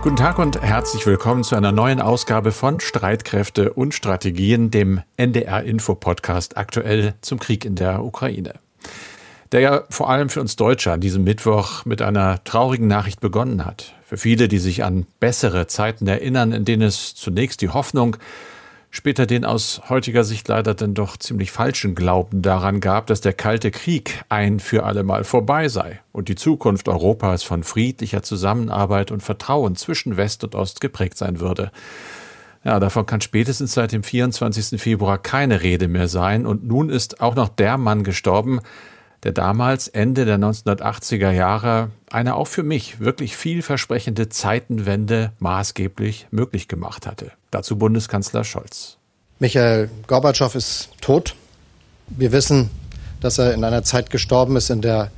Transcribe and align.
Guten 0.00 0.14
Tag 0.14 0.38
und 0.38 0.62
herzlich 0.62 1.04
willkommen 1.06 1.42
zu 1.42 1.56
einer 1.56 1.72
neuen 1.72 2.00
Ausgabe 2.00 2.52
von 2.52 2.78
Streitkräfte 2.78 3.72
und 3.72 3.94
Strategien, 3.94 4.70
dem 4.70 5.02
NDR 5.16 5.64
Info 5.64 5.96
Podcast 5.96 6.56
aktuell 6.56 7.14
zum 7.20 7.40
Krieg 7.40 7.64
in 7.64 7.74
der 7.74 8.04
Ukraine. 8.04 8.54
Der 9.50 9.60
ja 9.60 9.82
vor 9.90 10.08
allem 10.08 10.28
für 10.28 10.40
uns 10.40 10.54
Deutsche 10.54 10.92
an 10.92 11.00
diesem 11.00 11.24
Mittwoch 11.24 11.84
mit 11.84 12.00
einer 12.00 12.44
traurigen 12.44 12.86
Nachricht 12.86 13.20
begonnen 13.20 13.66
hat. 13.66 13.94
Für 14.04 14.16
viele, 14.16 14.46
die 14.46 14.58
sich 14.58 14.84
an 14.84 15.04
bessere 15.18 15.66
Zeiten 15.66 16.06
erinnern, 16.06 16.52
in 16.52 16.64
denen 16.64 16.82
es 16.82 17.16
zunächst 17.16 17.60
die 17.60 17.70
Hoffnung, 17.70 18.16
später 18.90 19.26
den 19.26 19.44
aus 19.44 19.82
heutiger 19.88 20.24
Sicht 20.24 20.48
leider 20.48 20.74
dann 20.74 20.94
doch 20.94 21.16
ziemlich 21.16 21.50
falschen 21.50 21.94
Glauben 21.94 22.42
daran 22.42 22.80
gab, 22.80 23.06
dass 23.06 23.20
der 23.20 23.32
Kalte 23.32 23.70
Krieg 23.70 24.24
ein 24.28 24.60
für 24.60 24.84
allemal 24.84 25.24
vorbei 25.24 25.68
sei 25.68 26.00
und 26.12 26.28
die 26.28 26.34
Zukunft 26.34 26.88
Europas 26.88 27.42
von 27.42 27.62
friedlicher 27.62 28.22
Zusammenarbeit 28.22 29.10
und 29.10 29.22
Vertrauen 29.22 29.76
zwischen 29.76 30.16
West 30.16 30.44
und 30.44 30.54
Ost 30.54 30.80
geprägt 30.80 31.18
sein 31.18 31.40
würde. 31.40 31.70
Ja, 32.64 32.80
davon 32.80 33.06
kann 33.06 33.20
spätestens 33.20 33.74
seit 33.74 33.92
dem 33.92 34.02
24. 34.02 34.80
Februar 34.80 35.18
keine 35.18 35.62
Rede 35.62 35.88
mehr 35.88 36.08
sein 36.08 36.44
und 36.46 36.66
nun 36.66 36.90
ist 36.90 37.20
auch 37.20 37.34
noch 37.34 37.48
der 37.48 37.78
Mann 37.78 38.02
gestorben, 38.02 38.60
der 39.22 39.32
damals 39.32 39.88
Ende 39.88 40.24
der 40.24 40.38
1980er 40.38 41.30
Jahre 41.30 41.90
eine 42.10 42.36
auch 42.36 42.46
für 42.46 42.62
mich 42.62 43.00
wirklich 43.00 43.36
vielversprechende 43.36 44.28
Zeitenwende 44.28 45.32
maßgeblich 45.38 46.28
möglich 46.30 46.68
gemacht 46.68 47.06
hatte. 47.06 47.32
Dazu 47.50 47.76
Bundeskanzler 47.76 48.44
Scholz. 48.44 48.96
Michael 49.40 49.90
Gorbatschow 50.06 50.54
ist 50.54 50.90
tot. 51.00 51.34
Wir 52.08 52.32
wissen, 52.32 52.70
dass 53.20 53.38
er 53.38 53.54
in 53.54 53.64
einer 53.64 53.82
Zeit 53.82 54.10
gestorben 54.10 54.56
ist, 54.56 54.70
in 54.70 54.82
der 54.82 55.10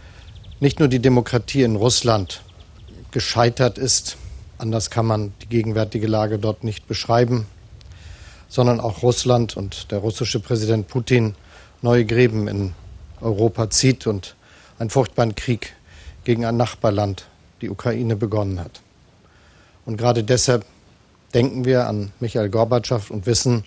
nicht 0.60 0.78
nur 0.78 0.88
die 0.88 0.98
Demokratie 0.98 1.62
in 1.62 1.76
Russland 1.76 2.42
gescheitert 3.12 3.78
ist, 3.78 4.16
anders 4.58 4.90
kann 4.90 5.06
man 5.06 5.32
die 5.42 5.48
gegenwärtige 5.48 6.06
Lage 6.06 6.38
dort 6.38 6.64
nicht 6.64 6.86
beschreiben, 6.86 7.46
sondern 8.48 8.80
auch 8.80 9.02
Russland 9.02 9.56
und 9.56 9.90
der 9.90 9.98
russische 9.98 10.40
Präsident 10.40 10.88
Putin 10.88 11.34
neue 11.82 12.04
Gräben 12.04 12.46
in 12.46 12.74
Europa 13.20 13.70
zieht 13.70 14.06
und 14.06 14.36
einen 14.78 14.90
furchtbaren 14.90 15.34
Krieg 15.34 15.74
gegen 16.24 16.44
ein 16.44 16.56
Nachbarland, 16.56 17.26
die 17.60 17.70
Ukraine, 17.70 18.16
begonnen 18.16 18.60
hat. 18.60 18.80
Und 19.84 19.96
gerade 19.96 20.24
deshalb 20.24 20.64
denken 21.34 21.64
wir 21.64 21.86
an 21.86 22.12
Michael 22.20 22.48
Gorbatschow 22.48 23.10
und 23.10 23.26
wissen, 23.26 23.64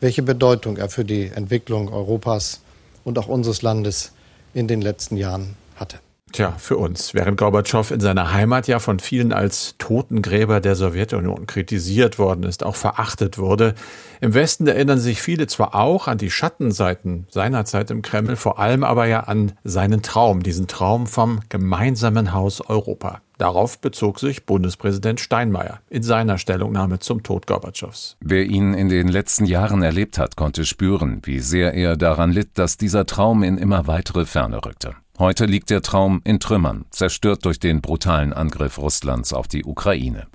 welche 0.00 0.22
Bedeutung 0.22 0.76
er 0.76 0.88
für 0.88 1.04
die 1.04 1.28
Entwicklung 1.28 1.92
Europas 1.92 2.60
und 3.04 3.18
auch 3.18 3.28
unseres 3.28 3.62
Landes 3.62 4.12
in 4.54 4.68
den 4.68 4.82
letzten 4.82 5.16
Jahren 5.16 5.56
hatte. 5.76 5.98
Tja, 6.32 6.54
für 6.56 6.78
uns. 6.78 7.12
Während 7.12 7.36
Gorbatschow 7.36 7.90
in 7.90 8.00
seiner 8.00 8.32
Heimat 8.32 8.66
ja 8.66 8.78
von 8.78 9.00
vielen 9.00 9.34
als 9.34 9.74
Totengräber 9.76 10.60
der 10.60 10.76
Sowjetunion 10.76 11.46
kritisiert 11.46 12.18
worden 12.18 12.44
ist, 12.44 12.64
auch 12.64 12.74
verachtet 12.74 13.36
wurde, 13.36 13.74
im 14.22 14.32
Westen 14.32 14.66
erinnern 14.66 14.98
sich 14.98 15.20
viele 15.20 15.46
zwar 15.46 15.74
auch 15.74 16.08
an 16.08 16.16
die 16.16 16.30
Schattenseiten 16.30 17.26
seiner 17.28 17.66
Zeit 17.66 17.90
im 17.90 18.00
Kreml, 18.00 18.36
vor 18.36 18.58
allem 18.58 18.82
aber 18.82 19.04
ja 19.04 19.20
an 19.20 19.52
seinen 19.62 20.00
Traum, 20.00 20.42
diesen 20.42 20.68
Traum 20.68 21.06
vom 21.06 21.40
gemeinsamen 21.50 22.32
Haus 22.32 22.62
Europa. 22.62 23.20
Darauf 23.36 23.78
bezog 23.78 24.18
sich 24.18 24.46
Bundespräsident 24.46 25.20
Steinmeier 25.20 25.80
in 25.90 26.02
seiner 26.02 26.38
Stellungnahme 26.38 26.98
zum 27.00 27.22
Tod 27.22 27.46
Gorbatschows. 27.46 28.16
Wer 28.20 28.44
ihn 28.44 28.72
in 28.72 28.88
den 28.88 29.08
letzten 29.08 29.44
Jahren 29.44 29.82
erlebt 29.82 30.16
hat, 30.16 30.36
konnte 30.36 30.64
spüren, 30.64 31.20
wie 31.24 31.40
sehr 31.40 31.74
er 31.74 31.96
daran 31.98 32.30
litt, 32.30 32.50
dass 32.54 32.78
dieser 32.78 33.04
Traum 33.04 33.42
in 33.42 33.58
immer 33.58 33.86
weitere 33.86 34.24
Ferne 34.24 34.64
rückte. 34.64 34.94
Heute 35.18 35.44
liegt 35.44 35.68
der 35.68 35.82
Traum 35.82 36.22
in 36.24 36.40
Trümmern, 36.40 36.86
zerstört 36.90 37.44
durch 37.44 37.60
den 37.60 37.82
brutalen 37.82 38.32
Angriff 38.32 38.78
Russlands 38.78 39.34
auf 39.34 39.46
die 39.46 39.62
Ukraine. 39.62 40.26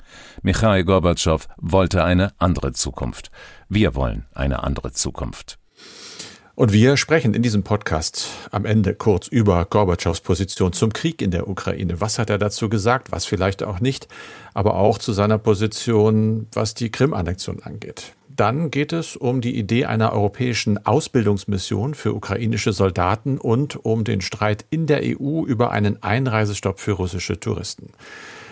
Michail 0.44 0.84
Gorbatschow 0.84 1.48
wollte 1.58 2.04
eine 2.04 2.32
andere 2.38 2.74
Zukunft. 2.74 3.32
Wir 3.70 3.96
wollen 3.96 4.28
eine 4.36 4.64
andere 4.64 4.92
Zukunft. 4.92 5.58
Und 6.54 6.74
wir 6.74 6.96
sprechen 6.96 7.34
in 7.34 7.42
diesem 7.42 7.64
Podcast 7.64 8.30
am 8.52 8.66
Ende 8.66 8.94
kurz 8.94 9.28
über 9.28 9.66
Gorbatschows 9.66 10.22
Position 10.22 10.74
zum 10.74 10.94
Krieg 10.94 11.24
in 11.24 11.32
der 11.32 11.48
Ukraine. 11.48 12.00
Was 12.00 12.20
hat 12.20 12.30
er 12.30 12.38
dazu 12.38 12.70
gesagt, 12.70 13.12
was 13.12 13.26
vielleicht 13.26 13.64
auch 13.64 13.80
nicht, 13.80 14.08
aber 14.54 14.76
auch 14.76 15.00
zu 15.00 15.12
seiner 15.12 15.40
Position, 15.40 16.48
was 16.54 16.76
die 16.76 16.92
Krim-Annexion 16.92 17.62
angeht. 17.64 18.14
Dann 18.38 18.70
geht 18.70 18.94
es 18.94 19.16
um 19.16 19.42
die 19.42 19.58
Idee 19.58 19.86
einer 19.86 20.14
europäischen 20.14 20.86
Ausbildungsmission 20.86 21.96
für 21.96 22.14
ukrainische 22.14 22.72
Soldaten 22.72 23.40
und 23.40 23.84
um 23.84 24.04
den 24.04 24.22
Streit 24.22 24.64
in 24.70 24.86
der 24.86 25.02
EU 25.04 25.44
über 25.44 25.72
einen 25.72 26.04
Einreisestopp 26.04 26.80
für 26.80 26.92
russische 26.92 27.40
Touristen. 27.40 27.90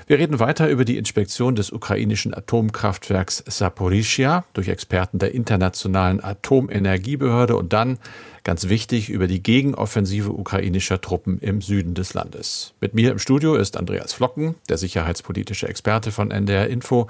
Wir 0.08 0.18
reden 0.18 0.40
weiter 0.40 0.70
über 0.70 0.86
die 0.86 0.98
Inspektion 0.98 1.56
des 1.56 1.72
ukrainischen 1.72 2.34
Atomkraftwerks 2.34 3.44
Saporischia 3.48 4.46
durch 4.54 4.70
Experten 4.70 5.20
der 5.20 5.36
Internationalen 5.36 6.24
Atomenergiebehörde 6.24 7.56
und 7.56 7.72
dann, 7.72 8.00
ganz 8.44 8.70
wichtig, 8.70 9.10
über 9.10 9.28
die 9.28 9.44
Gegenoffensive 9.44 10.32
ukrainischer 10.32 11.00
Truppen 11.00 11.38
im 11.40 11.62
Süden 11.62 11.94
des 11.94 12.16
Landes. 12.16 12.74
Mit 12.82 12.96
mir 12.96 13.12
im 13.12 13.20
Studio 13.20 13.54
ist 13.54 13.78
Andreas 13.78 14.14
Flocken, 14.14 14.56
der 14.68 14.80
sicherheitspolitische 14.80 15.68
Experte 15.68 16.12
von 16.12 16.32
NDR 16.32 16.68
Info. 16.68 17.08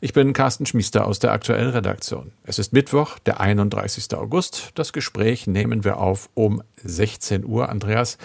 Ich 0.00 0.12
bin 0.12 0.32
Carsten 0.32 0.64
Schmiester 0.64 1.06
aus 1.06 1.18
der 1.18 1.32
aktuellen 1.32 1.70
Redaktion. 1.70 2.30
Es 2.44 2.60
ist 2.60 2.72
Mittwoch, 2.72 3.18
der 3.18 3.40
31. 3.40 4.14
August. 4.14 4.70
Das 4.76 4.92
Gespräch 4.92 5.48
nehmen 5.48 5.82
wir 5.82 5.98
auf 5.98 6.30
um 6.34 6.62
16 6.84 7.44
Uhr. 7.44 7.68
Andreas, 7.68 8.16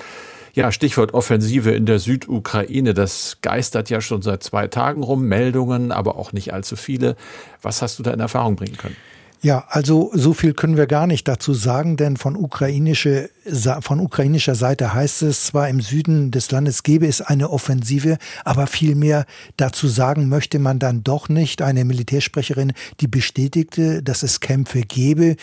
ja, 0.54 0.72
Stichwort 0.72 1.16
Offensive 1.16 1.72
in 1.72 1.88
der 1.88 1.98
Südukraine. 1.98 2.94
Das 2.94 3.40
geistert 3.42 3.90
ja 3.90 4.02
schon 4.02 4.22
seit 4.22 4.44
zwei 4.44 4.68
Tagen 4.68 5.02
rum. 5.02 5.24
Meldungen, 5.24 5.92
aber 5.92 6.16
auch 6.18 6.32
nicht 6.32 6.54
allzu 6.54 6.76
viele. 6.76 7.16
Was 7.64 7.82
hast 7.82 7.98
du 7.98 8.04
da 8.04 8.12
in 8.12 8.20
Erfahrung 8.20 8.56
bringen 8.56 8.78
können? 8.78 8.98
Ja, 9.44 9.66
also 9.68 10.10
so 10.14 10.34
viel 10.34 10.54
können 10.54 10.78
wir 10.78 10.88
gar 10.88 11.06
nicht 11.06 11.28
dazu 11.28 11.54
sagen, 11.54 11.98
denn 11.98 12.16
von 12.16 12.38
ukrainische, 12.38 13.30
von 13.82 14.00
ukrainischer 14.00 14.56
Seite 14.56 14.94
heißt 14.94 15.22
es 15.24 15.48
zwar 15.48 15.68
im 15.68 15.82
Süden 15.82 16.32
des 16.32 16.50
Landes 16.50 16.82
gäbe 16.82 17.08
es 17.08 17.20
eine 17.20 17.50
Offensive, 17.50 18.20
aber 18.46 18.68
viel 18.68 18.96
mehr 18.96 19.26
dazu 19.58 19.90
sagen 19.90 20.30
möchte 20.30 20.60
man 20.60 20.80
dann 20.80 21.04
doch 21.04 21.28
nicht. 21.28 21.62
Eine 21.62 21.84
Militärsprecherin, 21.84 22.72
die 23.02 23.08
bestätigte, 23.08 24.02
dass 24.02 24.24
es 24.24 24.40
Kämpfe 24.40 24.84
gebe. 24.84 25.36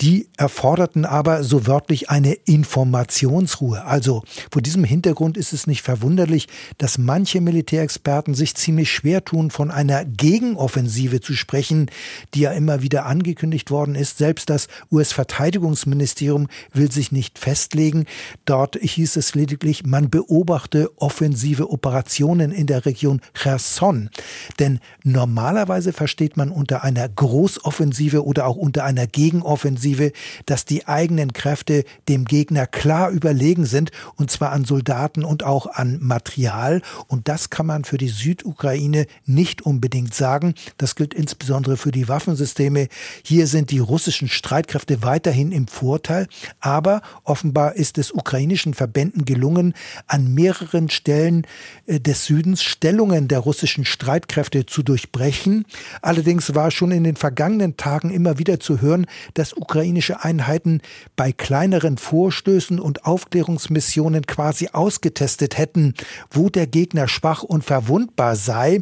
Die 0.00 0.28
erforderten 0.36 1.04
aber 1.04 1.44
so 1.44 1.66
wörtlich 1.66 2.10
eine 2.10 2.32
Informationsruhe. 2.32 3.84
Also 3.84 4.24
vor 4.50 4.60
diesem 4.60 4.82
Hintergrund 4.82 5.36
ist 5.36 5.52
es 5.52 5.68
nicht 5.68 5.82
verwunderlich, 5.82 6.48
dass 6.78 6.98
manche 6.98 7.40
Militärexperten 7.40 8.34
sich 8.34 8.56
ziemlich 8.56 8.90
schwer 8.90 9.24
tun, 9.24 9.50
von 9.52 9.70
einer 9.70 10.04
Gegenoffensive 10.04 11.20
zu 11.20 11.34
sprechen, 11.34 11.88
die 12.34 12.40
ja 12.40 12.50
immer 12.50 12.82
wieder 12.82 13.06
angekündigt 13.06 13.70
worden 13.70 13.94
ist. 13.94 14.18
Selbst 14.18 14.50
das 14.50 14.66
US-Verteidigungsministerium 14.90 16.48
will 16.72 16.90
sich 16.90 17.12
nicht 17.12 17.38
festlegen. 17.38 18.06
Dort 18.44 18.76
hieß 18.80 19.16
es 19.16 19.36
lediglich, 19.36 19.84
man 19.86 20.10
beobachte 20.10 20.90
offensive 20.96 21.70
Operationen 21.70 22.50
in 22.50 22.66
der 22.66 22.86
Region 22.86 23.20
Cherson. 23.34 24.10
Denn 24.58 24.80
normalerweise 25.04 25.92
versteht 25.92 26.36
man 26.36 26.50
unter 26.50 26.82
einer 26.82 27.08
Großoffensive 27.08 28.24
oder 28.26 28.46
auch 28.46 28.56
unter 28.56 28.84
einer 28.84 29.06
Gegenoffensive 29.06 29.81
Offensive, 29.82 30.12
dass 30.46 30.64
die 30.64 30.86
eigenen 30.86 31.32
Kräfte 31.32 31.84
dem 32.08 32.24
Gegner 32.24 32.66
klar 32.66 33.10
überlegen 33.10 33.64
sind, 33.64 33.90
und 34.16 34.30
zwar 34.30 34.52
an 34.52 34.64
Soldaten 34.64 35.24
und 35.24 35.42
auch 35.42 35.66
an 35.66 35.98
Material. 36.00 36.82
Und 37.08 37.28
das 37.28 37.50
kann 37.50 37.66
man 37.66 37.84
für 37.84 37.98
die 37.98 38.08
Südukraine 38.08 39.06
nicht 39.26 39.62
unbedingt 39.62 40.14
sagen. 40.14 40.54
Das 40.78 40.94
gilt 40.94 41.14
insbesondere 41.14 41.76
für 41.76 41.90
die 41.90 42.08
Waffensysteme. 42.08 42.88
Hier 43.24 43.46
sind 43.46 43.70
die 43.70 43.80
russischen 43.80 44.28
Streitkräfte 44.28 45.02
weiterhin 45.02 45.50
im 45.50 45.66
Vorteil, 45.66 46.28
aber 46.60 47.02
offenbar 47.24 47.74
ist 47.74 47.98
es 47.98 48.12
ukrainischen 48.12 48.74
Verbänden 48.74 49.24
gelungen, 49.24 49.74
an 50.06 50.32
mehreren 50.32 50.90
Stellen 50.90 51.46
äh, 51.86 51.98
des 51.98 52.26
Südens 52.26 52.62
Stellungen 52.62 53.26
der 53.28 53.40
russischen 53.40 53.84
Streitkräfte 53.84 54.66
zu 54.66 54.82
durchbrechen. 54.82 55.64
Allerdings 56.02 56.54
war 56.54 56.70
schon 56.70 56.92
in 56.92 57.04
den 57.04 57.16
vergangenen 57.16 57.76
Tagen 57.76 58.10
immer 58.10 58.38
wieder 58.38 58.60
zu 58.60 58.80
hören, 58.80 59.06
dass 59.34 59.52
Ukraine 59.56 59.71
ukrainische 59.72 60.22
Einheiten 60.22 60.82
bei 61.16 61.32
kleineren 61.32 61.96
Vorstößen 61.96 62.78
und 62.78 63.06
Aufklärungsmissionen 63.06 64.26
quasi 64.26 64.68
ausgetestet 64.70 65.56
hätten, 65.56 65.94
wo 66.30 66.50
der 66.50 66.66
Gegner 66.66 67.08
schwach 67.08 67.42
und 67.42 67.64
verwundbar 67.64 68.36
sei, 68.36 68.80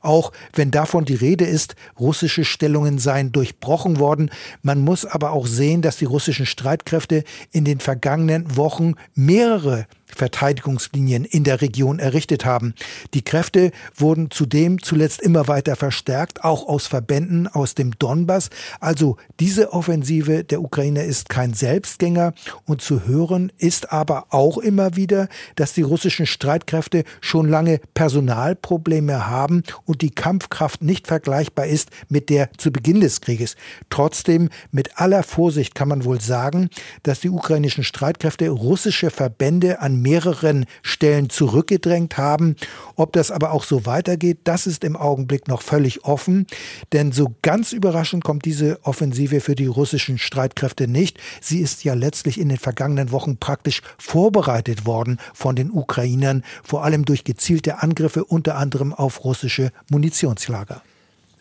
auch 0.00 0.32
wenn 0.52 0.72
davon 0.72 1.04
die 1.04 1.14
Rede 1.14 1.44
ist, 1.44 1.76
russische 1.96 2.44
Stellungen 2.44 2.98
seien 2.98 3.30
durchbrochen 3.30 4.00
worden. 4.00 4.32
Man 4.62 4.80
muss 4.80 5.04
aber 5.04 5.30
auch 5.30 5.46
sehen, 5.46 5.80
dass 5.80 5.98
die 5.98 6.06
russischen 6.06 6.46
Streitkräfte 6.46 7.22
in 7.52 7.64
den 7.64 7.78
vergangenen 7.78 8.56
Wochen 8.56 8.94
mehrere 9.14 9.86
Verteidigungslinien 10.14 11.24
in 11.24 11.44
der 11.44 11.60
Region 11.60 11.98
errichtet 11.98 12.44
haben. 12.44 12.74
Die 13.14 13.22
Kräfte 13.22 13.72
wurden 13.94 14.30
zudem 14.30 14.82
zuletzt 14.82 15.20
immer 15.20 15.48
weiter 15.48 15.76
verstärkt, 15.76 16.44
auch 16.44 16.68
aus 16.68 16.86
Verbänden 16.86 17.48
aus 17.48 17.74
dem 17.74 17.98
Donbass. 17.98 18.50
Also 18.80 19.16
diese 19.40 19.72
Offensive 19.72 20.44
der 20.44 20.62
Ukraine 20.62 21.04
ist 21.04 21.28
kein 21.28 21.54
Selbstgänger 21.54 22.34
und 22.64 22.82
zu 22.82 23.06
hören 23.06 23.52
ist 23.58 23.92
aber 23.92 24.26
auch 24.30 24.58
immer 24.58 24.96
wieder, 24.96 25.28
dass 25.56 25.72
die 25.72 25.82
russischen 25.82 26.26
Streitkräfte 26.26 27.04
schon 27.20 27.48
lange 27.48 27.80
Personalprobleme 27.94 29.26
haben 29.26 29.62
und 29.84 30.02
die 30.02 30.10
Kampfkraft 30.10 30.82
nicht 30.82 31.06
vergleichbar 31.06 31.66
ist 31.66 31.90
mit 32.08 32.28
der 32.28 32.50
zu 32.56 32.70
Beginn 32.72 33.00
des 33.00 33.20
Krieges. 33.20 33.56
Trotzdem, 33.90 34.48
mit 34.70 34.98
aller 34.98 35.22
Vorsicht 35.22 35.74
kann 35.74 35.88
man 35.88 36.04
wohl 36.04 36.20
sagen, 36.20 36.68
dass 37.02 37.20
die 37.20 37.30
ukrainischen 37.30 37.84
Streitkräfte 37.84 38.48
russische 38.48 39.10
Verbände 39.10 39.80
an 39.80 40.01
mehreren 40.02 40.66
Stellen 40.82 41.30
zurückgedrängt 41.30 42.18
haben. 42.18 42.56
Ob 42.96 43.12
das 43.12 43.30
aber 43.30 43.52
auch 43.52 43.64
so 43.64 43.86
weitergeht, 43.86 44.38
das 44.44 44.66
ist 44.66 44.84
im 44.84 44.96
Augenblick 44.96 45.48
noch 45.48 45.62
völlig 45.62 46.04
offen. 46.04 46.46
Denn 46.92 47.12
so 47.12 47.34
ganz 47.42 47.72
überraschend 47.72 48.24
kommt 48.24 48.44
diese 48.44 48.78
Offensive 48.84 49.40
für 49.40 49.54
die 49.54 49.66
russischen 49.66 50.18
Streitkräfte 50.18 50.88
nicht. 50.88 51.18
Sie 51.40 51.60
ist 51.60 51.84
ja 51.84 51.94
letztlich 51.94 52.38
in 52.38 52.48
den 52.48 52.58
vergangenen 52.58 53.12
Wochen 53.12 53.36
praktisch 53.36 53.82
vorbereitet 53.98 54.86
worden 54.86 55.18
von 55.32 55.56
den 55.56 55.70
Ukrainern, 55.70 56.44
vor 56.62 56.84
allem 56.84 57.04
durch 57.04 57.24
gezielte 57.24 57.82
Angriffe 57.82 58.24
unter 58.24 58.56
anderem 58.56 58.92
auf 58.92 59.24
russische 59.24 59.72
Munitionslager. 59.90 60.82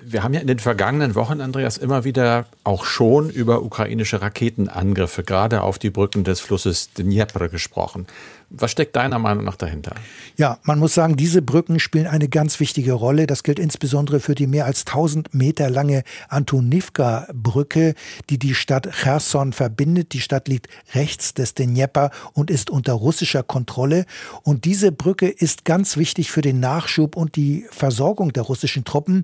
Wir 0.04 0.24
haben 0.24 0.34
ja 0.34 0.42
in 0.42 0.48
den 0.48 0.60
vergangenen 0.60 1.16
Wochen, 1.16 1.42
Andreas, 1.42 1.78
immer 1.78 2.04
wieder 2.04 2.46
auch 2.64 2.86
schon 2.86 3.30
über 3.30 3.62
ukrainische 3.64 4.22
Raketenangriffe, 4.22 5.24
gerade 5.24 5.62
auf 5.62 5.80
die 5.80 5.90
Brücken 5.90 6.24
des 6.24 6.40
Flusses 6.40 6.94
Dnipro 6.94 7.50
gesprochen. 7.50 8.08
Was 8.54 8.72
steckt 8.72 8.98
deiner 8.98 9.18
Meinung 9.18 9.46
nach 9.46 9.56
dahinter? 9.56 9.96
Ja, 10.36 10.60
man 10.64 10.78
muss 10.78 10.94
sagen, 10.94 11.16
diese 11.16 11.42
Brücken 11.42 11.80
spielen 11.80 12.06
eine 12.06 12.28
ganz 12.28 12.60
wichtige 12.60 12.92
Rolle. 12.92 13.26
Das 13.26 13.44
gilt 13.44 13.60
insbesondere 13.60 14.20
für 14.20 14.36
die 14.36 14.46
mehr 14.46 14.66
als 14.66 14.86
1000 14.86 15.34
Meter 15.34 15.70
lange 15.70 16.04
Antonivka-Brücke, 16.28 17.96
die 18.30 18.38
die 18.38 18.54
Stadt 18.54 18.90
Cherson 18.92 19.54
verbindet. 19.54 20.12
Die 20.12 20.20
Stadt 20.20 20.50
liegt 20.50 20.68
rechts 20.94 21.34
des 21.34 21.54
Dnepr 21.54 22.12
und 22.34 22.52
ist 22.52 22.70
unter 22.70 22.92
russischer 22.92 23.42
Kontrolle. 23.42 24.06
Und 24.44 24.66
diese 24.66 24.92
Brücke 24.92 25.30
ist 25.30 25.64
ganz 25.64 25.96
wichtig 25.96 26.30
für 26.30 26.42
den 26.42 26.60
Nachschub 26.60 27.16
und 27.16 27.38
die 27.38 27.66
Versorgung 27.72 28.34
der 28.34 28.44
russischen 28.44 28.84
Truppen. 28.84 29.24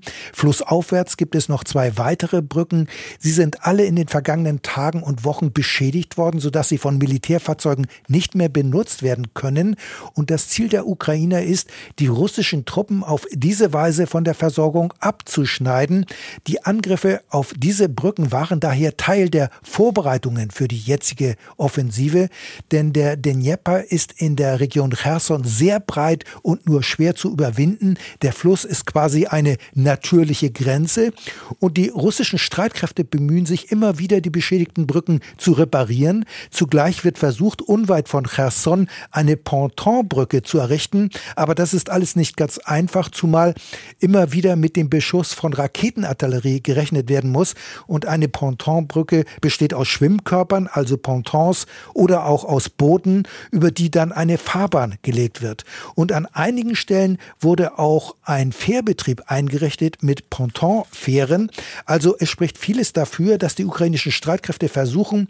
Flussaufwärts 0.67 1.15
gibt 1.15 1.35
es 1.35 1.47
noch 1.47 1.63
zwei 1.63 1.97
weitere 1.97 2.41
Brücken. 2.41 2.87
Sie 3.19 3.31
sind 3.31 3.65
alle 3.65 3.85
in 3.85 3.95
den 3.95 4.07
vergangenen 4.07 4.61
Tagen 4.61 5.01
und 5.01 5.23
Wochen 5.23 5.53
beschädigt 5.53 6.17
worden, 6.17 6.39
sodass 6.41 6.67
sie 6.67 6.77
von 6.77 6.97
Militärfahrzeugen 6.97 7.87
nicht 8.07 8.35
mehr 8.35 8.49
benutzt 8.49 9.01
werden 9.01 9.33
können. 9.33 9.77
Und 10.13 10.29
das 10.29 10.49
Ziel 10.49 10.67
der 10.67 10.85
Ukrainer 10.85 11.41
ist, 11.41 11.69
die 11.99 12.07
russischen 12.07 12.65
Truppen 12.65 13.03
auf 13.03 13.25
diese 13.31 13.71
Weise 13.71 14.07
von 14.07 14.25
der 14.25 14.33
Versorgung 14.33 14.93
abzuschneiden. 14.99 16.05
Die 16.47 16.63
Angriffe 16.65 17.21
auf 17.29 17.53
diese 17.55 17.87
Brücken 17.87 18.31
waren 18.33 18.59
daher 18.59 18.97
Teil 18.97 19.29
der 19.29 19.49
Vorbereitungen 19.63 20.51
für 20.51 20.67
die 20.67 20.79
jetzige 20.79 21.35
Offensive, 21.55 22.27
denn 22.71 22.91
der 22.91 23.15
Dnepr 23.15 23.85
ist 23.89 24.13
in 24.17 24.35
der 24.35 24.59
Region 24.59 24.91
Cherson 24.91 25.43
sehr 25.45 25.79
breit 25.79 26.25
und 26.41 26.67
nur 26.67 26.83
schwer 26.83 27.15
zu 27.15 27.31
überwinden. 27.31 27.95
Der 28.21 28.33
Fluss 28.33 28.65
ist 28.65 28.85
quasi 28.85 29.27
eine 29.27 29.57
natürliche 29.73 30.51
Grenze 30.57 31.11
und 31.59 31.77
die 31.77 31.89
russischen 31.89 32.39
Streitkräfte 32.39 33.03
bemühen 33.03 33.45
sich 33.45 33.71
immer 33.71 33.99
wieder, 33.99 34.21
die 34.21 34.29
beschädigten 34.29 34.87
Brücken 34.87 35.21
zu 35.37 35.53
reparieren. 35.53 36.25
Zugleich 36.49 37.03
wird 37.03 37.17
versucht, 37.17 37.61
unweit 37.61 38.09
von 38.09 38.25
Cherson 38.25 38.89
eine 39.11 39.37
Pontonbrücke 39.37 40.41
zu 40.41 40.57
errichten. 40.57 41.09
Aber 41.35 41.55
das 41.55 41.73
ist 41.73 41.89
alles 41.89 42.15
nicht 42.15 42.37
ganz 42.37 42.57
einfach, 42.57 43.09
zumal 43.09 43.53
immer 43.99 44.31
wieder 44.31 44.55
mit 44.55 44.75
dem 44.75 44.89
Beschuss 44.89 45.33
von 45.33 45.53
Raketenartillerie 45.53 46.61
gerechnet 46.61 47.09
werden 47.09 47.31
muss. 47.31 47.53
Und 47.85 48.05
eine 48.05 48.27
Pontonbrücke 48.27 49.25
besteht 49.41 49.73
aus 49.73 49.87
Schwimmkörpern, 49.87 50.67
also 50.71 50.97
Pontons, 50.97 51.67
oder 51.93 52.25
auch 52.25 52.43
aus 52.43 52.69
Booten, 52.69 53.23
über 53.51 53.71
die 53.71 53.91
dann 53.91 54.11
eine 54.11 54.37
Fahrbahn 54.37 54.95
gelegt 55.03 55.41
wird. 55.41 55.63
Und 55.95 56.11
an 56.11 56.25
einigen 56.25 56.75
Stellen 56.75 57.19
wurde 57.39 57.77
auch 57.77 58.15
ein 58.23 58.51
Fährbetrieb 58.51 59.23
eingerichtet 59.27 60.01
mit 60.01 60.29
Pontonfähren. 60.47 61.51
Also 61.85 62.15
es 62.19 62.29
spricht 62.29 62.57
vieles 62.57 62.93
dafür, 62.93 63.37
dass 63.37 63.55
die 63.55 63.65
ukrainischen 63.65 64.11
Streitkräfte 64.11 64.69
versuchen, 64.69 65.27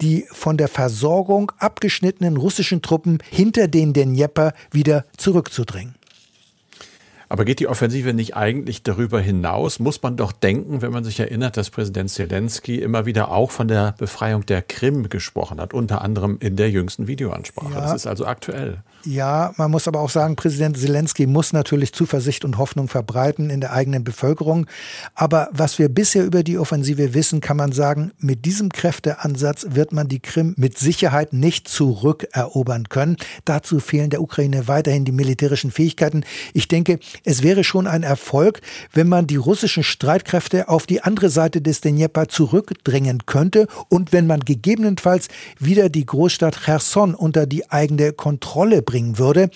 die 0.00 0.26
von 0.30 0.56
der 0.56 0.68
Versorgung 0.68 1.52
abgeschnittenen 1.58 2.36
russischen 2.36 2.82
Truppen 2.82 3.18
hinter 3.30 3.68
den 3.68 3.92
Dnjepr 3.92 4.52
wieder 4.70 5.04
zurückzudrängen. 5.16 5.99
Aber 7.32 7.44
geht 7.44 7.60
die 7.60 7.68
Offensive 7.68 8.12
nicht 8.12 8.36
eigentlich 8.36 8.82
darüber 8.82 9.20
hinaus? 9.20 9.78
Muss 9.78 10.02
man 10.02 10.16
doch 10.16 10.32
denken, 10.32 10.82
wenn 10.82 10.90
man 10.90 11.04
sich 11.04 11.20
erinnert, 11.20 11.56
dass 11.56 11.70
Präsident 11.70 12.10
Zelensky 12.10 12.80
immer 12.80 13.06
wieder 13.06 13.30
auch 13.30 13.52
von 13.52 13.68
der 13.68 13.94
Befreiung 13.98 14.44
der 14.46 14.62
Krim 14.62 15.08
gesprochen 15.08 15.60
hat, 15.60 15.72
unter 15.72 16.02
anderem 16.02 16.38
in 16.40 16.56
der 16.56 16.70
jüngsten 16.70 17.06
Videoansprache. 17.06 17.72
Ja. 17.72 17.82
Das 17.82 17.94
ist 17.94 18.08
also 18.08 18.26
aktuell. 18.26 18.82
Ja, 19.04 19.54
man 19.56 19.70
muss 19.70 19.86
aber 19.86 20.00
auch 20.00 20.10
sagen, 20.10 20.34
Präsident 20.34 20.76
Zelensky 20.76 21.26
muss 21.26 21.52
natürlich 21.52 21.92
Zuversicht 21.92 22.44
und 22.44 22.58
Hoffnung 22.58 22.88
verbreiten 22.88 23.48
in 23.48 23.60
der 23.60 23.72
eigenen 23.72 24.02
Bevölkerung. 24.02 24.66
Aber 25.14 25.48
was 25.52 25.78
wir 25.78 25.88
bisher 25.88 26.24
über 26.24 26.42
die 26.42 26.58
Offensive 26.58 27.14
wissen, 27.14 27.40
kann 27.40 27.56
man 27.56 27.70
sagen, 27.70 28.10
mit 28.18 28.44
diesem 28.44 28.70
Kräfteansatz 28.70 29.66
wird 29.70 29.92
man 29.92 30.08
die 30.08 30.20
Krim 30.20 30.54
mit 30.58 30.78
Sicherheit 30.78 31.32
nicht 31.32 31.68
zurückerobern 31.68 32.88
können. 32.88 33.16
Dazu 33.44 33.78
fehlen 33.78 34.10
der 34.10 34.20
Ukraine 34.20 34.66
weiterhin 34.66 35.04
die 35.04 35.12
militärischen 35.12 35.70
Fähigkeiten. 35.70 36.24
Ich 36.52 36.66
denke, 36.66 36.98
es 37.24 37.42
wäre 37.42 37.64
schon 37.64 37.86
ein 37.86 38.02
Erfolg, 38.02 38.60
wenn 38.92 39.08
man 39.08 39.26
die 39.26 39.36
russischen 39.36 39.82
Streitkräfte 39.82 40.68
auf 40.68 40.86
die 40.86 41.02
andere 41.02 41.28
Seite 41.28 41.60
des 41.60 41.80
Dnepr 41.80 42.28
zurückdrängen 42.28 43.26
könnte 43.26 43.66
und 43.88 44.12
wenn 44.12 44.26
man 44.26 44.40
gegebenenfalls 44.40 45.28
wieder 45.58 45.88
die 45.88 46.06
Großstadt 46.06 46.64
Cherson 46.64 47.14
unter 47.14 47.46
die 47.46 47.70
eigene 47.70 48.12
Kontrolle 48.12 48.82
bringen 48.82 49.18
würde. 49.18 49.50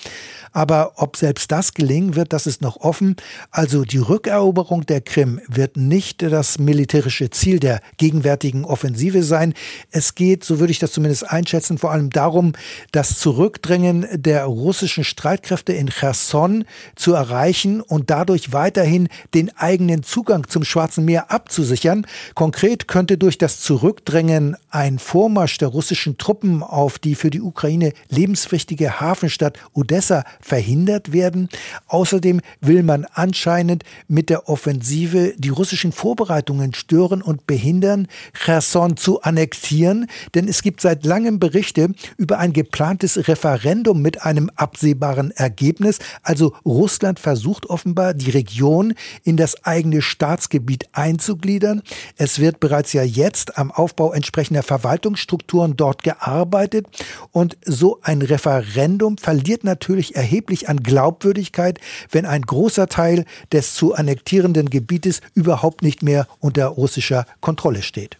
Aber 0.53 0.93
ob 0.97 1.17
selbst 1.17 1.51
das 1.51 1.75
gelingen 1.75 2.15
wird, 2.17 2.33
das 2.33 2.47
ist 2.47 2.63
noch 2.63 2.77
offen. 2.77 3.17
Also 3.51 3.85
die 3.85 3.99
Rückeroberung 3.99 4.87
der 4.87 5.01
Krim 5.01 5.41
wird 5.49 5.77
nicht 5.77 6.23
das 6.23 6.59
militärische 6.59 7.31
Ziel 7.31 7.59
der 7.59 7.81
gegenwärtigen 7.97 8.65
Offensive 8.65 9.23
sein. 9.23 9.55
Es 9.91 10.15
geht, 10.15 10.45
so 10.45 10.61
würde 10.61 10.71
ich 10.71 10.79
das 10.79 10.93
zumindest 10.93 11.29
einschätzen, 11.29 11.79
vor 11.79 11.93
allem 11.93 12.11
darum, 12.11 12.53
das 12.93 13.19
Zurückdrängen 13.19 14.07
der 14.13 14.45
russischen 14.45 15.05
Streitkräfte 15.05 15.73
in 15.73 15.89
Cherson 15.89 16.65
zu 16.95 17.15
erreichen 17.15 17.54
und 17.63 18.11
dadurch 18.11 18.53
weiterhin 18.53 19.09
den 19.33 19.57
eigenen 19.57 20.03
Zugang 20.03 20.49
zum 20.49 20.65
Schwarzen 20.65 21.05
Meer 21.05 21.31
abzusichern. 21.31 22.07
Konkret 22.35 22.89
könnte 22.89 23.17
durch 23.17 23.39
das 23.39 23.61
Zurückdrängen 23.61 24.57
ein 24.71 24.99
Vormarsch 24.99 25.59
der 25.59 25.69
russischen 25.69 26.19
Truppen 26.19 26.63
auf 26.63 26.99
die 26.99 27.15
für 27.15 27.31
die 27.31 27.41
Ukraine 27.41 27.93
lebenswichtige 28.09 29.01
Hafenstadt 29.01 29.59
Odessa 29.73 30.25
verhindert 30.41 31.13
werden. 31.13 31.49
Außerdem 31.87 32.41
will 32.61 32.83
man 32.83 33.07
anscheinend 33.15 33.85
mit 34.09 34.31
der 34.31 34.49
Offensive 34.49 35.35
die 35.39 35.51
russischen 35.51 35.93
Vorbereitungen 35.93 36.75
stören 36.75 37.23
und 37.23 37.47
behindern, 37.47 38.09
Cherson 38.33 38.97
zu 38.97 39.23
annektieren, 39.23 40.07
denn 40.35 40.49
es 40.49 40.63
gibt 40.63 40.81
seit 40.81 41.05
langem 41.05 41.39
Berichte 41.39 41.91
über 42.17 42.39
ein 42.39 42.53
geplantes 42.53 43.29
Referendum 43.29 44.03
mit 44.03 44.23
einem 44.23 44.51
absehbaren 44.57 45.31
Ergebnis. 45.31 45.99
Also 46.23 46.55
Russland 46.65 47.21
versucht 47.21 47.44
offenbar, 47.69 48.15
die 48.15 48.31
Region 48.31 48.95
in 49.23 49.37
das 49.37 49.65
eigene 49.65 50.03
Staatsgebiet 50.03 50.89
einzugliedern. 50.93 51.83
Es 52.17 52.39
wird 52.39 52.61
bereits 52.61 52.93
ja 52.93 53.03
jetzt 53.03 53.59
am 53.59 53.71
Aufbau 53.71 54.13
entsprechender 54.13 54.63
Verwaltungsstrukturen 54.63 55.77
dort 55.77 56.03
gearbeitet 56.03 56.87
und 57.33 57.57
so 57.65 57.99
ein 58.03 58.23
Referendum 58.23 59.19
verliert 59.19 59.65
natürlich 59.65 60.17
erheblich 60.17 60.69
an 60.69 60.83
Glaubwürdigkeit, 60.83 61.79
wenn 62.11 62.27
ein 62.27 62.43
großer 62.43 62.89
Teil 62.89 63.25
des 63.53 63.75
zu 63.75 63.95
annektierenden 63.95 64.71
Gebietes 64.71 65.21
überhaupt 65.35 65.83
nicht 65.83 66.03
mehr 66.03 66.27
unter 66.41 66.67
russischer 66.67 67.27
Kontrolle 67.41 67.83
steht. 67.83 68.19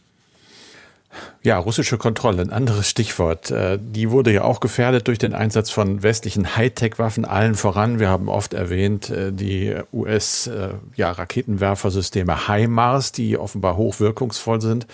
Ja, 1.43 1.59
russische 1.59 1.99
Kontrolle, 1.99 2.41
ein 2.43 2.51
anderes 2.51 2.89
Stichwort. 2.89 3.51
Äh, 3.51 3.79
die 3.81 4.11
wurde 4.11 4.33
ja 4.33 4.45
auch 4.45 4.61
gefährdet 4.61 5.09
durch 5.09 5.19
den 5.19 5.35
Einsatz 5.35 5.71
von 5.71 6.03
westlichen 6.03 6.57
Hightech-Waffen, 6.57 7.25
allen 7.25 7.55
voran. 7.55 7.99
Wir 7.99 8.09
haben 8.09 8.29
oft 8.29 8.55
erwähnt, 8.55 9.11
äh, 9.11 9.33
die 9.33 9.75
US-Raketenwerfersysteme 9.93 12.33
ja, 12.33 12.49
HIMARS, 12.49 13.13
die 13.13 13.39
offenbar 13.39 13.77
hochwirkungsvoll 13.77 14.61
sind. 14.61 14.87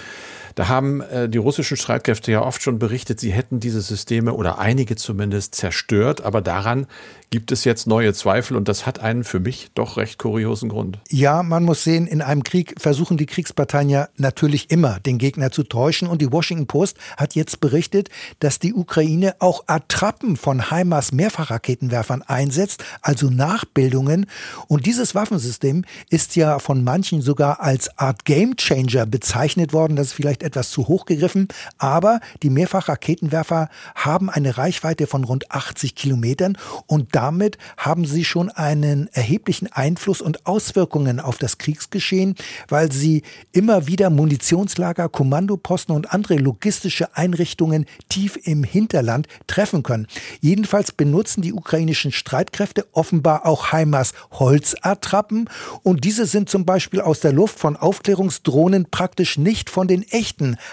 Da 0.54 0.68
haben 0.68 1.00
äh, 1.00 1.28
die 1.28 1.38
russischen 1.38 1.76
Streitkräfte 1.76 2.32
ja 2.32 2.42
oft 2.42 2.62
schon 2.62 2.78
berichtet, 2.78 3.20
sie 3.20 3.32
hätten 3.32 3.60
diese 3.60 3.80
Systeme 3.80 4.34
oder 4.34 4.58
einige 4.58 4.96
zumindest 4.96 5.54
zerstört, 5.54 6.22
aber 6.22 6.40
daran 6.40 6.86
gibt 7.30 7.52
es 7.52 7.64
jetzt 7.64 7.86
neue 7.86 8.12
Zweifel 8.12 8.56
und 8.56 8.68
das 8.68 8.86
hat 8.86 8.98
einen 8.98 9.22
für 9.22 9.38
mich 9.38 9.70
doch 9.74 9.96
recht 9.96 10.18
kuriosen 10.18 10.68
Grund. 10.68 10.98
Ja, 11.08 11.42
man 11.44 11.62
muss 11.62 11.84
sehen, 11.84 12.08
in 12.08 12.22
einem 12.22 12.42
Krieg 12.42 12.74
versuchen 12.78 13.16
die 13.16 13.26
Kriegsparteien 13.26 13.88
ja 13.88 14.08
natürlich 14.16 14.70
immer, 14.70 14.98
den 14.98 15.18
Gegner 15.18 15.52
zu 15.52 15.62
täuschen 15.62 16.08
und 16.08 16.20
die 16.20 16.32
Washington 16.32 16.66
Post 16.66 16.98
hat 17.16 17.36
jetzt 17.36 17.60
berichtet, 17.60 18.10
dass 18.40 18.58
die 18.58 18.74
Ukraine 18.74 19.36
auch 19.38 19.64
Attrappen 19.68 20.36
von 20.36 20.70
HIMARS 20.70 21.12
Mehrfachraketenwerfern 21.12 22.22
einsetzt, 22.22 22.84
also 23.00 23.30
Nachbildungen. 23.30 24.26
Und 24.66 24.86
dieses 24.86 25.14
Waffensystem 25.14 25.84
ist 26.10 26.34
ja 26.34 26.58
von 26.58 26.82
manchen 26.82 27.22
sogar 27.22 27.60
als 27.60 27.96
Art 27.96 28.24
Gamechanger 28.24 29.06
bezeichnet 29.06 29.72
worden. 29.72 29.94
Das 29.94 30.08
ist 30.08 30.12
vielleicht 30.14 30.39
etwas 30.42 30.70
zu 30.70 30.88
hoch 30.88 31.06
gegriffen, 31.06 31.48
aber 31.78 32.20
die 32.42 32.50
Mehrfachraketenwerfer 32.50 33.68
haben 33.94 34.30
eine 34.30 34.58
Reichweite 34.58 35.06
von 35.06 35.24
rund 35.24 35.50
80 35.50 35.94
Kilometern 35.94 36.56
und 36.86 37.14
damit 37.14 37.58
haben 37.76 38.04
sie 38.04 38.24
schon 38.24 38.50
einen 38.50 39.08
erheblichen 39.12 39.70
Einfluss 39.72 40.20
und 40.20 40.46
Auswirkungen 40.46 41.20
auf 41.20 41.38
das 41.38 41.58
Kriegsgeschehen, 41.58 42.34
weil 42.68 42.92
sie 42.92 43.22
immer 43.52 43.86
wieder 43.86 44.10
Munitionslager, 44.10 45.08
Kommandoposten 45.08 45.94
und 45.94 46.12
andere 46.12 46.36
logistische 46.36 47.16
Einrichtungen 47.16 47.86
tief 48.08 48.38
im 48.44 48.64
Hinterland 48.64 49.26
treffen 49.46 49.82
können. 49.82 50.06
Jedenfalls 50.40 50.92
benutzen 50.92 51.42
die 51.42 51.52
ukrainischen 51.52 52.12
Streitkräfte 52.12 52.86
offenbar 52.92 53.46
auch 53.46 53.72
HIMARS 53.72 54.12
Holzattrappen 54.32 55.48
und 55.82 56.04
diese 56.04 56.26
sind 56.26 56.48
zum 56.48 56.64
Beispiel 56.64 57.00
aus 57.00 57.20
der 57.20 57.32
Luft 57.32 57.58
von 57.58 57.76
Aufklärungsdrohnen 57.76 58.86
praktisch 58.90 59.38
nicht 59.38 59.70
von 59.70 59.88
den 59.88 60.02
echten 60.02 60.29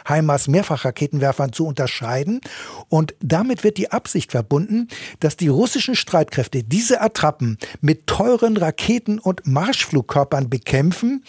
HIMARS 0.07 0.47
Mehrfachraketenwerfern 0.47 1.53
zu 1.53 1.65
unterscheiden. 1.65 2.41
Und 2.89 3.15
damit 3.19 3.63
wird 3.63 3.77
die 3.77 3.91
Absicht 3.91 4.31
verbunden, 4.31 4.87
dass 5.19 5.37
die 5.37 5.47
russischen 5.47 5.95
Streitkräfte 5.95 6.63
diese 6.63 7.01
Attrappen 7.01 7.57
mit 7.81 8.07
teuren 8.07 8.57
Raketen 8.57 9.19
und 9.19 9.45
Marschflugkörpern 9.47 10.49
bekämpfen, 10.49 11.23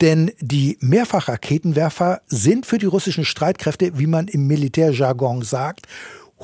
denn 0.00 0.32
die 0.40 0.78
Mehrfachraketenwerfer 0.80 2.22
sind 2.26 2.66
für 2.66 2.78
die 2.78 2.86
russischen 2.86 3.24
Streitkräfte, 3.24 3.98
wie 3.98 4.08
man 4.08 4.26
im 4.26 4.48
Militärjargon 4.48 5.42
sagt, 5.42 5.86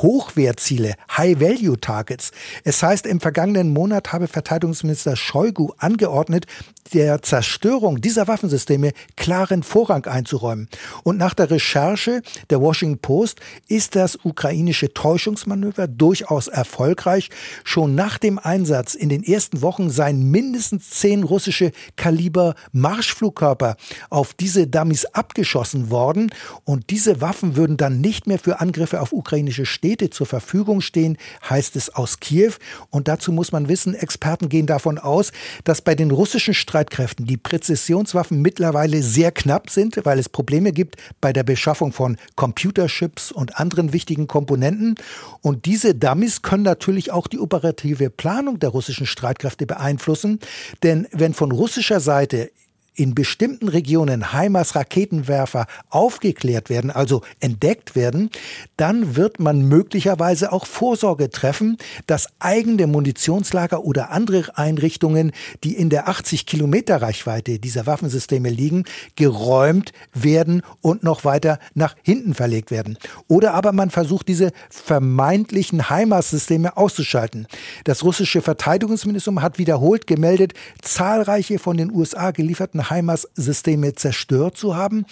Hochwertziele, 0.02 0.94
High-Value-Targets. 1.16 2.30
Es 2.64 2.82
heißt, 2.82 3.06
im 3.06 3.20
vergangenen 3.20 3.72
Monat 3.72 4.12
habe 4.12 4.28
Verteidigungsminister 4.28 5.16
Shoigu 5.16 5.72
angeordnet, 5.78 6.46
der 6.94 7.20
Zerstörung 7.20 8.00
dieser 8.00 8.28
Waffensysteme 8.28 8.92
klaren 9.16 9.62
Vorrang 9.62 10.06
einzuräumen. 10.06 10.68
Und 11.02 11.18
nach 11.18 11.34
der 11.34 11.50
Recherche 11.50 12.22
der 12.48 12.60
Washington 12.60 12.98
Post 12.98 13.40
ist 13.66 13.94
das 13.94 14.18
ukrainische 14.24 14.94
Täuschungsmanöver 14.94 15.86
durchaus 15.86 16.48
erfolgreich. 16.48 17.28
Schon 17.64 17.94
nach 17.94 18.16
dem 18.16 18.38
Einsatz 18.38 18.94
in 18.94 19.10
den 19.10 19.22
ersten 19.22 19.60
Wochen 19.60 19.90
seien 19.90 20.30
mindestens 20.30 20.90
zehn 20.90 21.24
russische 21.24 21.72
Kaliber 21.96 22.54
Marschflugkörper 22.72 23.76
auf 24.08 24.32
diese 24.32 24.66
Dummies 24.66 25.04
abgeschossen 25.06 25.90
worden. 25.90 26.30
Und 26.64 26.88
diese 26.88 27.20
Waffen 27.20 27.56
würden 27.56 27.76
dann 27.76 28.00
nicht 28.00 28.26
mehr 28.26 28.38
für 28.38 28.60
Angriffe 28.60 29.02
auf 29.02 29.12
ukrainische 29.12 29.66
Städte 29.66 29.87
Städte 29.88 30.10
zur 30.10 30.26
Verfügung 30.26 30.80
stehen, 30.80 31.16
heißt 31.48 31.74
es 31.74 31.88
aus 31.94 32.20
Kiew. 32.20 32.52
Und 32.90 33.08
dazu 33.08 33.32
muss 33.32 33.52
man 33.52 33.68
wissen, 33.68 33.94
Experten 33.94 34.48
gehen 34.48 34.66
davon 34.66 34.98
aus, 34.98 35.32
dass 35.64 35.80
bei 35.80 35.94
den 35.94 36.10
russischen 36.10 36.54
Streitkräften 36.54 37.26
die 37.26 37.36
Präzisionswaffen 37.36 38.40
mittlerweile 38.40 39.02
sehr 39.02 39.32
knapp 39.32 39.70
sind, 39.70 39.98
weil 40.04 40.18
es 40.18 40.28
Probleme 40.28 40.72
gibt 40.72 40.96
bei 41.20 41.32
der 41.32 41.42
Beschaffung 41.42 41.92
von 41.92 42.16
Computerships 42.36 43.32
und 43.32 43.58
anderen 43.58 43.92
wichtigen 43.92 44.28
Komponenten. 44.28 44.94
Und 45.40 45.64
diese 45.64 45.94
Dummies 45.94 46.42
können 46.42 46.64
natürlich 46.64 47.10
auch 47.10 47.26
die 47.26 47.40
operative 47.40 48.10
Planung 48.10 48.60
der 48.60 48.68
russischen 48.68 49.06
Streitkräfte 49.06 49.66
beeinflussen. 49.66 50.38
Denn 50.82 51.08
wenn 51.12 51.34
von 51.34 51.50
russischer 51.50 52.00
Seite 52.00 52.50
in 52.98 53.14
bestimmten 53.14 53.68
Regionen 53.68 54.32
HIMARS 54.32 54.74
Raketenwerfer 54.74 55.66
aufgeklärt 55.88 56.68
werden, 56.68 56.90
also 56.90 57.22
entdeckt 57.38 57.94
werden, 57.94 58.30
dann 58.76 59.14
wird 59.14 59.38
man 59.38 59.62
möglicherweise 59.62 60.52
auch 60.52 60.66
Vorsorge 60.66 61.30
treffen, 61.30 61.76
dass 62.08 62.26
eigene 62.40 62.88
Munitionslager 62.88 63.84
oder 63.84 64.10
andere 64.10 64.58
Einrichtungen, 64.58 65.30
die 65.62 65.76
in 65.76 65.90
der 65.90 66.08
80 66.08 66.44
Kilometer 66.44 67.00
Reichweite 67.00 67.60
dieser 67.60 67.86
Waffensysteme 67.86 68.50
liegen, 68.50 68.84
geräumt 69.14 69.92
werden 70.12 70.62
und 70.80 71.04
noch 71.04 71.24
weiter 71.24 71.60
nach 71.74 71.94
hinten 72.02 72.34
verlegt 72.34 72.72
werden. 72.72 72.98
Oder 73.28 73.54
aber 73.54 73.70
man 73.70 73.90
versucht, 73.90 74.26
diese 74.26 74.50
vermeintlichen 74.70 75.88
HIMARS-Systeme 75.88 76.76
auszuschalten. 76.76 77.46
Das 77.84 78.02
russische 78.02 78.42
Verteidigungsministerium 78.42 79.40
hat 79.40 79.58
wiederholt 79.58 80.08
gemeldet, 80.08 80.54
zahlreiche 80.82 81.60
von 81.60 81.76
den 81.76 81.92
USA 81.92 82.32
gelieferten 82.32 82.87
HIMARS-Systeme 82.90 83.94
zerstört 83.94 84.56
zu 84.56 84.76
haben, 84.76 85.04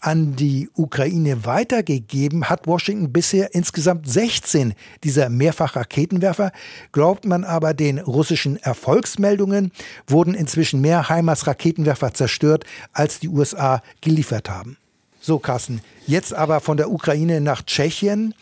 an 0.00 0.36
die 0.36 0.68
Ukraine 0.74 1.44
weitergegeben 1.44 2.48
hat 2.48 2.66
Washington 2.66 3.12
bisher 3.12 3.54
insgesamt 3.54 4.08
16 4.08 4.74
dieser 5.04 5.28
Mehrfachraketenwerfer. 5.28 6.52
Glaubt 6.92 7.24
man 7.24 7.44
aber 7.44 7.74
den 7.74 7.98
russischen 7.98 8.56
Erfolgsmeldungen, 8.56 9.72
wurden 10.06 10.34
inzwischen 10.34 10.80
mehr 10.80 11.08
HIMARS-Raketenwerfer 11.08 12.14
zerstört, 12.14 12.64
als 12.92 13.20
die 13.20 13.28
USA 13.28 13.82
geliefert 14.00 14.50
haben. 14.50 14.76
So, 15.20 15.38
Carsten, 15.38 15.82
jetzt 16.06 16.32
aber 16.32 16.60
von 16.60 16.76
der 16.76 16.90
Ukraine 16.90 17.40
nach 17.40 17.62
Tschechien 17.62 18.34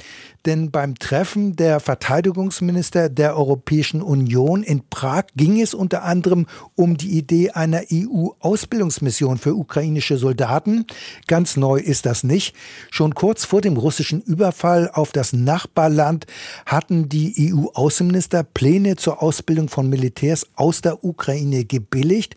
denn 0.47 0.71
beim 0.71 0.95
Treffen 0.95 1.57
der 1.57 1.81
Verteidigungsminister 1.81 3.09
der 3.09 3.37
Europäischen 3.37 4.01
Union 4.01 4.63
in 4.63 4.83
Prag 4.89 5.25
ging 5.35 5.61
es 5.61 5.75
unter 5.75 6.05
anderem 6.05 6.47
um 6.77 6.97
die 6.97 7.19
Idee 7.19 7.51
einer 7.51 7.83
EU-Ausbildungsmission 7.93 9.39
für 9.39 9.57
ukrainische 9.57 10.19
Soldaten. 10.19 10.87
Ganz 11.27 11.57
neu 11.57 11.79
ist 11.79 12.07
das 12.07 12.23
nicht. 12.23 12.55
Schon 12.91 13.15
kurz 13.15 13.45
vor 13.45 13.61
dem 13.61 13.77
russischen 13.77 14.23
Überfall 14.23 14.89
auf 14.93 15.11
das 15.11 15.33
Nachbarland 15.33 16.27
hatten 16.65 17.09
die 17.09 17.53
EU-Außenminister 17.53 18.45
Pläne 18.45 18.95
zur 18.97 19.23
Ausbildung 19.23 19.69
von 19.69 19.89
Militärs 19.89 20.47
aus 20.55 20.81
der 20.81 21.05
Ukraine 21.05 21.65
gebilligt. 21.65 22.37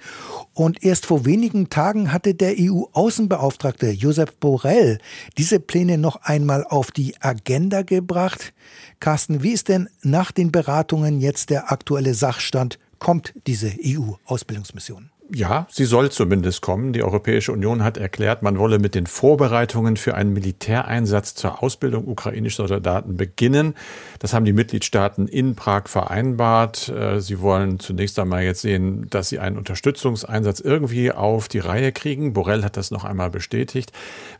Und 0.53 0.83
erst 0.83 1.05
vor 1.05 1.25
wenigen 1.25 1.69
Tagen 1.69 2.11
hatte 2.11 2.33
der 2.33 2.55
EU-Außenbeauftragte 2.57 3.91
Josep 3.91 4.39
Borrell 4.39 4.97
diese 5.37 5.59
Pläne 5.59 5.97
noch 5.97 6.23
einmal 6.23 6.65
auf 6.67 6.91
die 6.91 7.13
Agenda 7.21 7.83
gebracht 7.83 7.98
gebracht. 7.99 8.53
Carsten, 8.99 9.43
wie 9.43 9.51
ist 9.51 9.67
denn 9.67 9.89
nach 10.01 10.31
den 10.31 10.51
Beratungen 10.51 11.19
jetzt 11.19 11.49
der 11.49 11.71
aktuelle 11.71 12.13
Sachstand? 12.13 12.79
Kommt 12.97 13.33
diese 13.47 13.71
EU-Ausbildungsmission? 13.83 15.09
Ja, 15.31 15.67
sie 15.69 15.86
soll 15.86 16.09
zumindest 16.09 16.62
kommen. 16.62 16.91
Die 16.91 17.03
Europäische 17.03 17.51
Union 17.51 17.83
hat 17.83 17.98
erklärt, 17.98 18.41
man 18.41 18.57
wolle 18.57 18.79
mit 18.79 18.95
den 18.95 19.05
Vorbereitungen 19.05 19.95
für 19.95 20.15
einen 20.15 20.33
Militäreinsatz 20.33 21.36
zur 21.36 21.62
Ausbildung 21.62 22.07
ukrainischer 22.07 22.67
Soldaten 22.67 23.15
beginnen. 23.15 23.75
Das 24.17 24.33
haben 24.33 24.45
die 24.45 24.53
Mitgliedstaaten 24.53 25.27
in 25.27 25.55
Prag 25.55 25.88
vereinbart. 25.88 26.89
Äh, 26.89 27.21
sie 27.21 27.41
wollen 27.41 27.79
zunächst 27.79 28.17
einmal 28.17 28.41
jetzt 28.41 28.62
sehen, 28.62 29.05
dass 29.12 29.29
sie 29.29 29.38
einen 29.38 29.57
Unterstützungseinsatz 29.57 30.62
irgendwie 30.62 31.12
auf 31.12 31.48
die 31.48 31.59
Reihe 31.59 31.91
kriegen. 31.91 32.33
Borrell 32.33 32.63
hat 32.63 32.75
das 32.75 32.89
noch 32.89 33.03
einmal 33.03 33.29
bestätigt. 33.29 33.91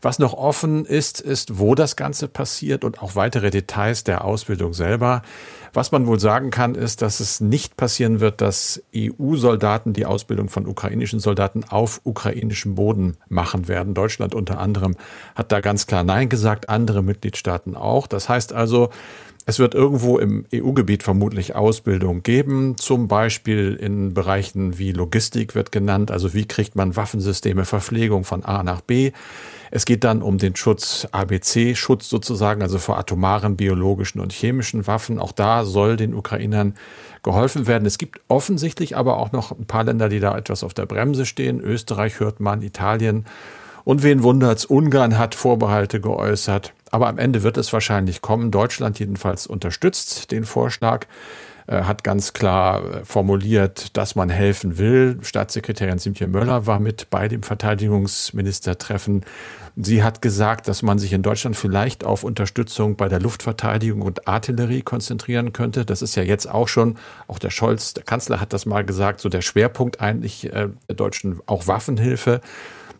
Was 0.02 0.18
noch 0.18 0.34
offen 0.34 0.84
ist, 0.86 1.20
ist, 1.20 1.60
wo 1.60 1.76
das 1.76 1.94
Ganze 1.94 2.26
passiert 2.26 2.82
und 2.82 3.00
auch 3.00 3.14
weitere 3.14 3.50
Details 3.50 4.02
der 4.02 4.24
Ausbildung 4.24 4.72
selber. 4.72 5.22
Was 5.72 5.92
man 5.92 6.06
wohl 6.06 6.18
sagen 6.18 6.50
kann, 6.50 6.74
ist, 6.74 7.02
dass 7.02 7.20
es 7.20 7.40
nicht 7.40 7.76
passieren 7.76 8.20
wird, 8.20 8.40
dass 8.40 8.82
EU-Soldaten 8.94 9.92
die 9.92 10.06
Ausbildung 10.06 10.48
von 10.48 10.66
ukrainischen 10.66 11.20
Soldaten 11.20 11.64
auf 11.64 12.00
ukrainischem 12.04 12.74
Boden 12.74 13.16
machen 13.28 13.68
werden. 13.68 13.94
Deutschland 13.94 14.34
unter 14.34 14.58
anderem 14.58 14.96
hat 15.34 15.52
da 15.52 15.60
ganz 15.60 15.86
klar 15.86 16.02
Nein 16.02 16.28
gesagt, 16.28 16.68
andere 16.68 17.02
Mitgliedstaaten 17.02 17.76
auch. 17.76 18.06
Das 18.06 18.28
heißt 18.28 18.52
also, 18.52 18.90
es 19.46 19.58
wird 19.58 19.74
irgendwo 19.74 20.18
im 20.18 20.44
EU-Gebiet 20.54 21.02
vermutlich 21.02 21.54
Ausbildung 21.54 22.22
geben, 22.22 22.76
zum 22.76 23.08
Beispiel 23.08 23.74
in 23.74 24.14
Bereichen 24.14 24.78
wie 24.78 24.92
Logistik 24.92 25.54
wird 25.54 25.72
genannt, 25.72 26.10
also 26.10 26.34
wie 26.34 26.46
kriegt 26.46 26.76
man 26.76 26.96
Waffensysteme, 26.96 27.64
Verpflegung 27.64 28.24
von 28.24 28.44
A 28.44 28.62
nach 28.62 28.80
B. 28.80 29.12
Es 29.70 29.84
geht 29.84 30.04
dann 30.04 30.22
um 30.22 30.38
den 30.38 30.56
Schutz 30.56 31.06
ABC, 31.12 31.74
Schutz 31.74 32.08
sozusagen, 32.08 32.62
also 32.62 32.78
vor 32.78 32.98
atomaren, 32.98 33.56
biologischen 33.56 34.20
und 34.20 34.32
chemischen 34.32 34.86
Waffen. 34.86 35.18
Auch 35.18 35.32
da 35.32 35.64
soll 35.64 35.96
den 35.96 36.14
Ukrainern 36.14 36.74
geholfen 37.22 37.66
werden. 37.66 37.86
Es 37.86 37.98
gibt 37.98 38.20
offensichtlich 38.28 38.96
aber 38.96 39.18
auch 39.18 39.30
noch 39.32 39.52
ein 39.52 39.66
paar 39.66 39.84
Länder, 39.84 40.08
die 40.08 40.20
da 40.20 40.36
etwas 40.36 40.64
auf 40.64 40.74
der 40.74 40.86
Bremse 40.86 41.24
stehen. 41.24 41.60
Österreich 41.60 42.18
hört 42.18 42.40
man, 42.40 42.62
Italien. 42.62 43.26
Und 43.84 44.02
wen 44.02 44.22
wundert's, 44.22 44.64
Ungarn 44.64 45.18
hat 45.18 45.34
Vorbehalte 45.34 46.00
geäußert. 46.00 46.72
Aber 46.90 47.08
am 47.08 47.18
Ende 47.18 47.42
wird 47.42 47.56
es 47.56 47.72
wahrscheinlich 47.72 48.20
kommen. 48.20 48.50
Deutschland 48.50 48.98
jedenfalls 48.98 49.46
unterstützt 49.46 50.30
den 50.30 50.44
Vorschlag. 50.44 51.06
Äh, 51.70 51.84
hat 51.84 52.02
ganz 52.02 52.32
klar 52.32 52.82
äh, 52.82 53.04
formuliert, 53.04 53.96
dass 53.96 54.16
man 54.16 54.28
helfen 54.28 54.76
will. 54.76 55.18
Staatssekretärin 55.22 55.98
Simtje 55.98 56.26
Möller 56.26 56.66
war 56.66 56.80
mit 56.80 57.10
bei 57.10 57.28
dem 57.28 57.44
Verteidigungsministertreffen. 57.44 59.24
Sie 59.76 60.02
hat 60.02 60.20
gesagt, 60.20 60.66
dass 60.66 60.82
man 60.82 60.98
sich 60.98 61.12
in 61.12 61.22
Deutschland 61.22 61.56
vielleicht 61.56 62.02
auf 62.04 62.24
Unterstützung 62.24 62.96
bei 62.96 63.08
der 63.08 63.20
Luftverteidigung 63.20 64.02
und 64.02 64.26
Artillerie 64.26 64.82
konzentrieren 64.82 65.52
könnte. 65.52 65.84
Das 65.84 66.02
ist 66.02 66.16
ja 66.16 66.24
jetzt 66.24 66.50
auch 66.50 66.66
schon, 66.66 66.98
auch 67.28 67.38
der 67.38 67.50
Scholz, 67.50 67.94
der 67.94 68.02
Kanzler 68.02 68.40
hat 68.40 68.52
das 68.52 68.66
mal 68.66 68.84
gesagt, 68.84 69.20
so 69.20 69.28
der 69.28 69.42
Schwerpunkt 69.42 70.00
eigentlich 70.00 70.52
äh, 70.52 70.70
der 70.88 70.96
deutschen 70.96 71.38
auch 71.46 71.68
Waffenhilfe. 71.68 72.40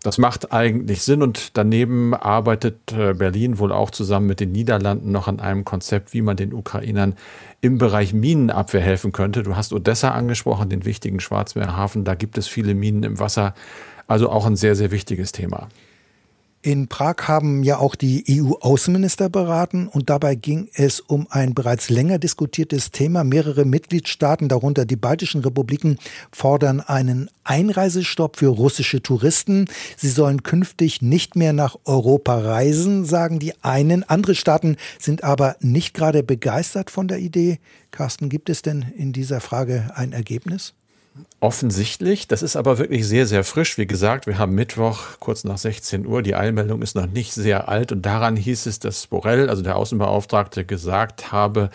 Das 0.03 0.17
macht 0.17 0.53
eigentlich 0.53 1.03
Sinn 1.03 1.23
und 1.23 1.59
daneben 1.59 2.15
arbeitet 2.15 2.93
äh, 2.93 3.13
Berlin 3.13 3.59
wohl 3.59 3.71
auch 3.71 3.91
zusammen 3.91 4.27
mit 4.27 4.41
den 4.41 4.51
Niederlanden 4.51 5.13
noch 5.13 5.29
an 5.29 5.41
einem 5.41 5.67
Konzept, 5.67 6.15
wie 6.15 6.23
man 6.23 6.39
den 6.39 6.55
Ukrainern 6.55 7.17
im 7.61 7.77
Bereich 7.77 8.15
Minenabwehr 8.15 8.81
helfen 8.81 9.13
könnte. 9.13 9.43
Du 9.43 9.57
hast 9.57 9.75
Odessa 9.75 10.13
angesprochen, 10.13 10.71
den 10.71 10.87
wichtigen 10.87 11.21
Schwarzmeerhafen. 11.21 12.05
Da 12.05 12.15
gibt 12.15 12.39
es 12.39 12.49
viele 12.49 12.75
Minen 12.75 13.03
im 13.03 13.19
Wasser. 13.19 13.55
Also 14.07 14.31
auch 14.31 14.47
ein 14.47 14.57
sehr, 14.57 14.75
sehr 14.75 14.91
wichtiges 14.91 15.33
Thema. 15.33 15.69
In 16.63 16.89
Prag 16.89 17.27
haben 17.27 17.63
ja 17.63 17.79
auch 17.79 17.95
die 17.95 18.23
EU-Außenminister 18.29 19.31
beraten 19.31 19.89
und 19.89 20.11
dabei 20.11 20.35
ging 20.35 20.69
es 20.75 21.01
um 21.01 21.27
ein 21.31 21.55
bereits 21.55 21.89
länger 21.89 22.19
diskutiertes 22.19 22.91
Thema. 22.91 23.25
Mehrere 23.25 23.65
Mitgliedstaaten, 23.65 24.51
darunter 24.51 24.85
die 24.85 24.97
baltischen 24.97 25.41
Republiken, 25.41 25.99
fordern 26.31 26.81
einen 26.81 27.31
Einreisestopp 27.45 28.37
für 28.37 28.49
russische 28.49 29.01
Touristen. 29.01 29.69
Sie 29.97 30.11
sollen 30.11 30.43
künftig 30.43 31.01
nicht 31.01 31.35
mehr 31.35 31.55
nach 31.55 31.77
Europa 31.87 32.37
reisen, 32.37 33.07
sagen 33.07 33.39
die 33.39 33.55
einen. 33.65 34.03
Andere 34.03 34.35
Staaten 34.35 34.77
sind 34.99 35.25
aber 35.25 35.57
nicht 35.61 35.95
gerade 35.95 36.23
begeistert 36.23 36.91
von 36.91 37.09
der 37.09 37.21
Idee. 37.21 37.59
Carsten, 37.91 38.29
gibt 38.29 38.51
es 38.51 38.61
denn 38.61 38.85
in 38.99 39.15
dieser 39.15 39.41
Frage 39.41 39.93
ein 39.95 40.13
Ergebnis? 40.13 40.75
Offensichtlich, 41.41 42.29
das 42.29 42.43
ist 42.43 42.57
aber 42.57 42.79
wirklich 42.79 43.07
sehr, 43.07 43.27
sehr 43.27 43.45
frisch. 43.45 43.79
Wie 43.79 43.87
gesagt, 43.87 44.27
wir 44.27 44.39
haben 44.39 44.55
Mittwoch 44.55 44.99
kurz 45.21 45.45
nach 45.45 45.59
16 45.59 46.07
Uhr. 46.07 46.23
Die 46.23 46.35
Eilmeldung 46.35 46.83
ist 46.83 46.95
noch 46.95 47.07
nicht 47.07 47.33
sehr 47.33 47.69
alt 47.69 47.93
und 47.93 48.03
daran 48.03 48.37
hieß 48.37 48.67
es, 48.67 48.79
dass 48.79 49.07
Borrell, 49.07 49.49
also 49.49 49.63
der 49.63 49.77
Außenbeauftragte, 49.77 50.65
gesagt 50.65 51.33
habe, 51.33 51.71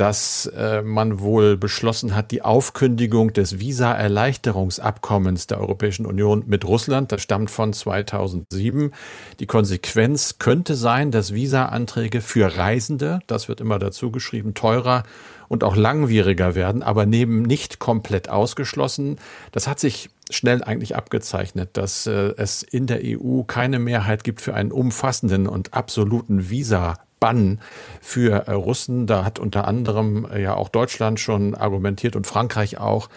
dass 0.00 0.46
äh, 0.56 0.80
man 0.80 1.20
wohl 1.20 1.58
beschlossen 1.58 2.16
hat, 2.16 2.30
die 2.30 2.40
Aufkündigung 2.40 3.34
des 3.34 3.58
Visa-Erleichterungsabkommens 3.58 5.46
der 5.46 5.60
Europäischen 5.60 6.06
Union 6.06 6.44
mit 6.46 6.64
Russland, 6.64 7.12
das 7.12 7.20
stammt 7.20 7.50
von 7.50 7.74
2007. 7.74 8.92
Die 9.40 9.46
Konsequenz 9.46 10.38
könnte 10.38 10.74
sein, 10.74 11.10
dass 11.10 11.34
Visa-Anträge 11.34 12.22
für 12.22 12.56
Reisende, 12.56 13.20
das 13.26 13.48
wird 13.48 13.60
immer 13.60 13.78
dazu 13.78 14.10
geschrieben, 14.10 14.54
teurer 14.54 15.02
und 15.50 15.64
auch 15.64 15.74
langwieriger 15.74 16.54
werden, 16.54 16.84
aber 16.84 17.06
neben 17.06 17.42
nicht 17.42 17.80
komplett 17.80 18.28
ausgeschlossen. 18.28 19.16
Das 19.50 19.66
hat 19.66 19.80
sich 19.80 20.08
schnell 20.30 20.62
eigentlich 20.62 20.94
abgezeichnet, 20.94 21.70
dass 21.72 22.06
äh, 22.06 22.34
es 22.36 22.62
in 22.62 22.86
der 22.86 23.00
EU 23.02 23.42
keine 23.42 23.80
Mehrheit 23.80 24.22
gibt 24.22 24.40
für 24.40 24.54
einen 24.54 24.70
umfassenden 24.70 25.48
und 25.48 25.74
absoluten 25.74 26.50
Visa 26.50 26.98
Bann 27.20 27.60
für 28.00 28.48
äh, 28.48 28.52
Russen. 28.52 29.06
Da 29.06 29.24
hat 29.24 29.38
unter 29.38 29.68
anderem 29.68 30.26
äh, 30.32 30.42
ja 30.42 30.54
auch 30.54 30.70
Deutschland 30.70 31.20
schon 31.20 31.54
argumentiert 31.54 32.16
und 32.16 32.26
Frankreich 32.26 32.78
auch, 32.78 33.08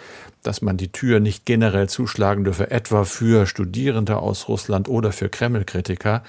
dass 0.44 0.62
man 0.62 0.78
die 0.78 0.92
Tür 0.92 1.20
nicht 1.20 1.46
generell 1.46 1.88
zuschlagen 1.88 2.44
dürfe, 2.44 2.70
etwa 2.70 3.06
für 3.06 3.48
Studierende 3.48 4.18
aus 4.18 4.50
Russland 4.50 4.90
oder 4.90 5.12
für 5.14 5.30
Kreml-Kritiker. 5.30 6.22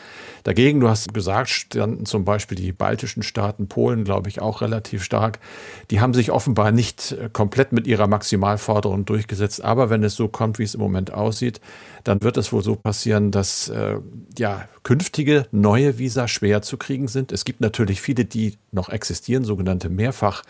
Dagegen, 0.45 0.81
du 0.81 0.89
hast 0.89 1.13
gesagt, 1.13 1.51
standen 1.51 2.07
zum 2.07 2.25
Beispiel 2.25 2.57
die 2.57 2.73
baltischen 2.73 3.23
Staaten, 3.23 3.67
Polen, 3.67 4.05
glaube 4.05 4.29
ich, 4.29 4.41
auch 4.41 4.61
relativ 4.61 5.03
stark. 5.03 5.41
Die 5.91 6.01
haben 6.01 6.15
sich 6.15 6.31
offenbar 6.31 6.71
nicht 6.71 7.13
äh, 7.13 7.29
komplett 7.33 7.73
mit 7.73 7.87
ihrer 7.87 8.07
Maximalforderung 8.07 9.05
durchgesetzt. 9.05 9.65
Aber 9.65 9.91
wenn 9.91 10.05
es 10.05 10.15
so 10.15 10.29
kommt, 10.29 10.59
wie 10.59 10.65
es 10.65 10.75
im 10.75 10.81
Moment 10.81 11.13
aussieht, 11.13 11.61
dann 12.05 12.23
wird 12.23 12.37
es 12.37 12.53
wohl 12.53 12.63
so 12.63 12.77
passieren, 12.77 13.31
dass 13.31 13.69
äh, 13.69 13.99
ja 14.39 14.69
künftige 14.83 15.47
neue 15.51 15.99
Visa 15.99 16.29
schwer 16.29 16.63
zu 16.63 16.77
kriegen 16.77 17.09
sind. 17.09 17.33
Es 17.33 17.45
gibt 17.45 17.61
natürlich 17.65 18.01
viele, 18.01 18.25
die 18.25 18.57
noch 18.71 18.89
existieren, 18.89 19.45
sogenannte 19.45 19.89
Mehrfach. 19.89 20.43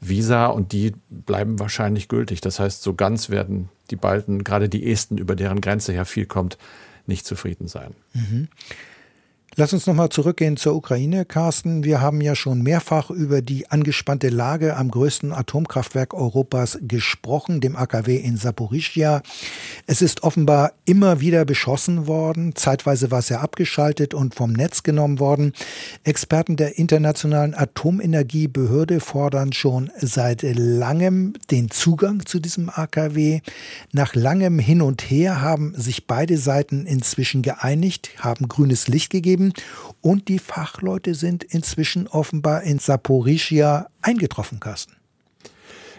Visa 0.00 0.46
und 0.46 0.72
die 0.72 0.92
bleiben 1.08 1.58
wahrscheinlich 1.58 2.08
gültig. 2.08 2.40
Das 2.40 2.58
heißt, 2.58 2.82
so 2.82 2.94
ganz 2.94 3.30
werden 3.30 3.68
die 3.90 3.96
Balten, 3.96 4.44
gerade 4.44 4.68
die 4.68 4.90
Esten, 4.90 5.18
über 5.18 5.36
deren 5.36 5.60
Grenze 5.60 5.94
ja 5.94 6.04
viel 6.04 6.26
kommt, 6.26 6.58
nicht 7.06 7.26
zufrieden 7.26 7.68
sein. 7.68 7.94
Mhm. 8.12 8.48
Lass 9.56 9.72
uns 9.72 9.86
nochmal 9.86 10.08
zurückgehen 10.08 10.56
zur 10.56 10.74
Ukraine, 10.74 11.24
Carsten. 11.24 11.84
Wir 11.84 12.00
haben 12.00 12.20
ja 12.20 12.34
schon 12.34 12.62
mehrfach 12.62 13.08
über 13.10 13.40
die 13.40 13.70
angespannte 13.70 14.28
Lage 14.28 14.76
am 14.76 14.90
größten 14.90 15.32
Atomkraftwerk 15.32 16.12
Europas 16.12 16.76
gesprochen, 16.82 17.60
dem 17.60 17.76
AKW 17.76 18.16
in 18.16 18.36
Saporischia. 18.36 19.22
Es 19.86 20.02
ist 20.02 20.24
offenbar 20.24 20.72
immer 20.86 21.20
wieder 21.20 21.44
beschossen 21.44 22.08
worden. 22.08 22.56
Zeitweise 22.56 23.12
war 23.12 23.20
es 23.20 23.28
ja 23.28 23.42
abgeschaltet 23.42 24.12
und 24.12 24.34
vom 24.34 24.52
Netz 24.52 24.82
genommen 24.82 25.20
worden. 25.20 25.52
Experten 26.02 26.56
der 26.56 26.76
Internationalen 26.76 27.54
Atomenergiebehörde 27.54 28.98
fordern 28.98 29.52
schon 29.52 29.88
seit 30.00 30.42
langem 30.42 31.34
den 31.52 31.70
Zugang 31.70 32.26
zu 32.26 32.40
diesem 32.40 32.70
AKW. 32.70 33.40
Nach 33.92 34.16
langem 34.16 34.58
Hin 34.58 34.82
und 34.82 35.02
Her 35.02 35.40
haben 35.40 35.74
sich 35.76 36.08
beide 36.08 36.38
Seiten 36.38 36.86
inzwischen 36.86 37.42
geeinigt, 37.42 38.10
haben 38.18 38.48
grünes 38.48 38.88
Licht 38.88 39.10
gegeben 39.10 39.43
gegeben 39.50 39.74
und 40.00 40.28
die 40.28 40.38
Fachleute 40.38 41.14
sind 41.14 41.44
inzwischen 41.44 42.06
offenbar 42.08 42.62
in 42.62 42.78
Saporischia 42.78 43.88
eingetroffen, 44.02 44.60
Carsten. 44.60 44.96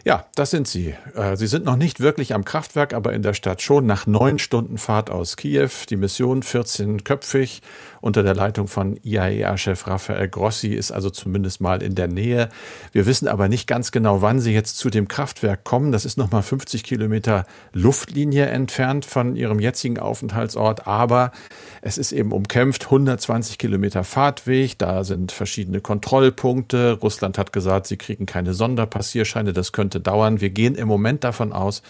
Ja, 0.06 0.28
das 0.36 0.52
sind 0.52 0.68
sie. 0.68 0.94
Äh, 1.16 1.36
sie 1.36 1.48
sind 1.48 1.66
noch 1.66 1.78
nicht 1.78 2.00
wirklich 2.00 2.36
am 2.36 2.46
Kraftwerk, 2.46 2.94
aber 2.94 3.14
in 3.14 3.24
der 3.24 3.34
Stadt 3.34 3.64
schon. 3.64 3.88
Nach 3.88 4.06
neun 4.06 4.38
Stunden 4.38 4.78
Fahrt 4.78 5.10
aus 5.10 5.36
Kiew. 5.36 5.72
Die 5.90 5.96
Mission 5.96 6.44
14-köpfig 6.44 7.62
unter 8.06 8.22
der 8.22 8.36
Leitung 8.36 8.68
von 8.68 9.00
IAEA-Chef 9.02 9.88
Rafael 9.88 10.28
Grossi 10.28 10.76
ist 10.76 10.92
also 10.92 11.10
zumindest 11.10 11.60
mal 11.60 11.82
in 11.82 11.96
der 11.96 12.08
Nähe. 12.08 12.50
Wir 12.92 13.08
wissen 13.08 13.28
aber 13.28 13.50
nicht 13.50 13.66
ganz 13.66 13.92
genau, 13.92 14.22
wann 14.22 14.40
sie 14.40 14.54
jetzt 14.54 14.78
zu 14.78 14.92
dem 14.92 15.08
Kraftwerk 15.08 15.64
kommen. 15.64 15.92
Das 15.92 16.06
ist 16.06 16.16
nochmal 16.16 16.44
50 16.44 16.84
Kilometer 16.84 17.48
Luftlinie 17.74 18.46
entfernt 18.46 19.06
von 19.06 19.36
ihrem 19.36 19.60
jetzigen 19.60 19.98
Aufenthaltsort. 19.98 20.86
Aber 20.86 21.32
es 21.82 21.98
ist 21.98 22.12
eben 22.12 22.32
umkämpft. 22.32 22.86
120 22.86 23.58
Kilometer 23.58 24.04
Fahrtweg. 24.04 24.78
Da 24.78 25.04
sind 25.04 25.32
verschiedene 25.32 25.82
Kontrollpunkte. 25.82 27.00
Russland 27.02 27.40
hat 27.40 27.54
gesagt, 27.54 27.88
sie 27.88 27.98
kriegen 27.98 28.28
keine 28.28 28.54
Sonderpassierscheine. 28.54 29.52
Das 29.52 29.72
könnte 29.72 30.00
dauern. 30.00 30.42
Wir 30.42 30.52
gehen 30.52 30.76
im 30.76 30.88
Moment 30.88 31.24
davon 31.24 31.52
aus, 31.52 31.82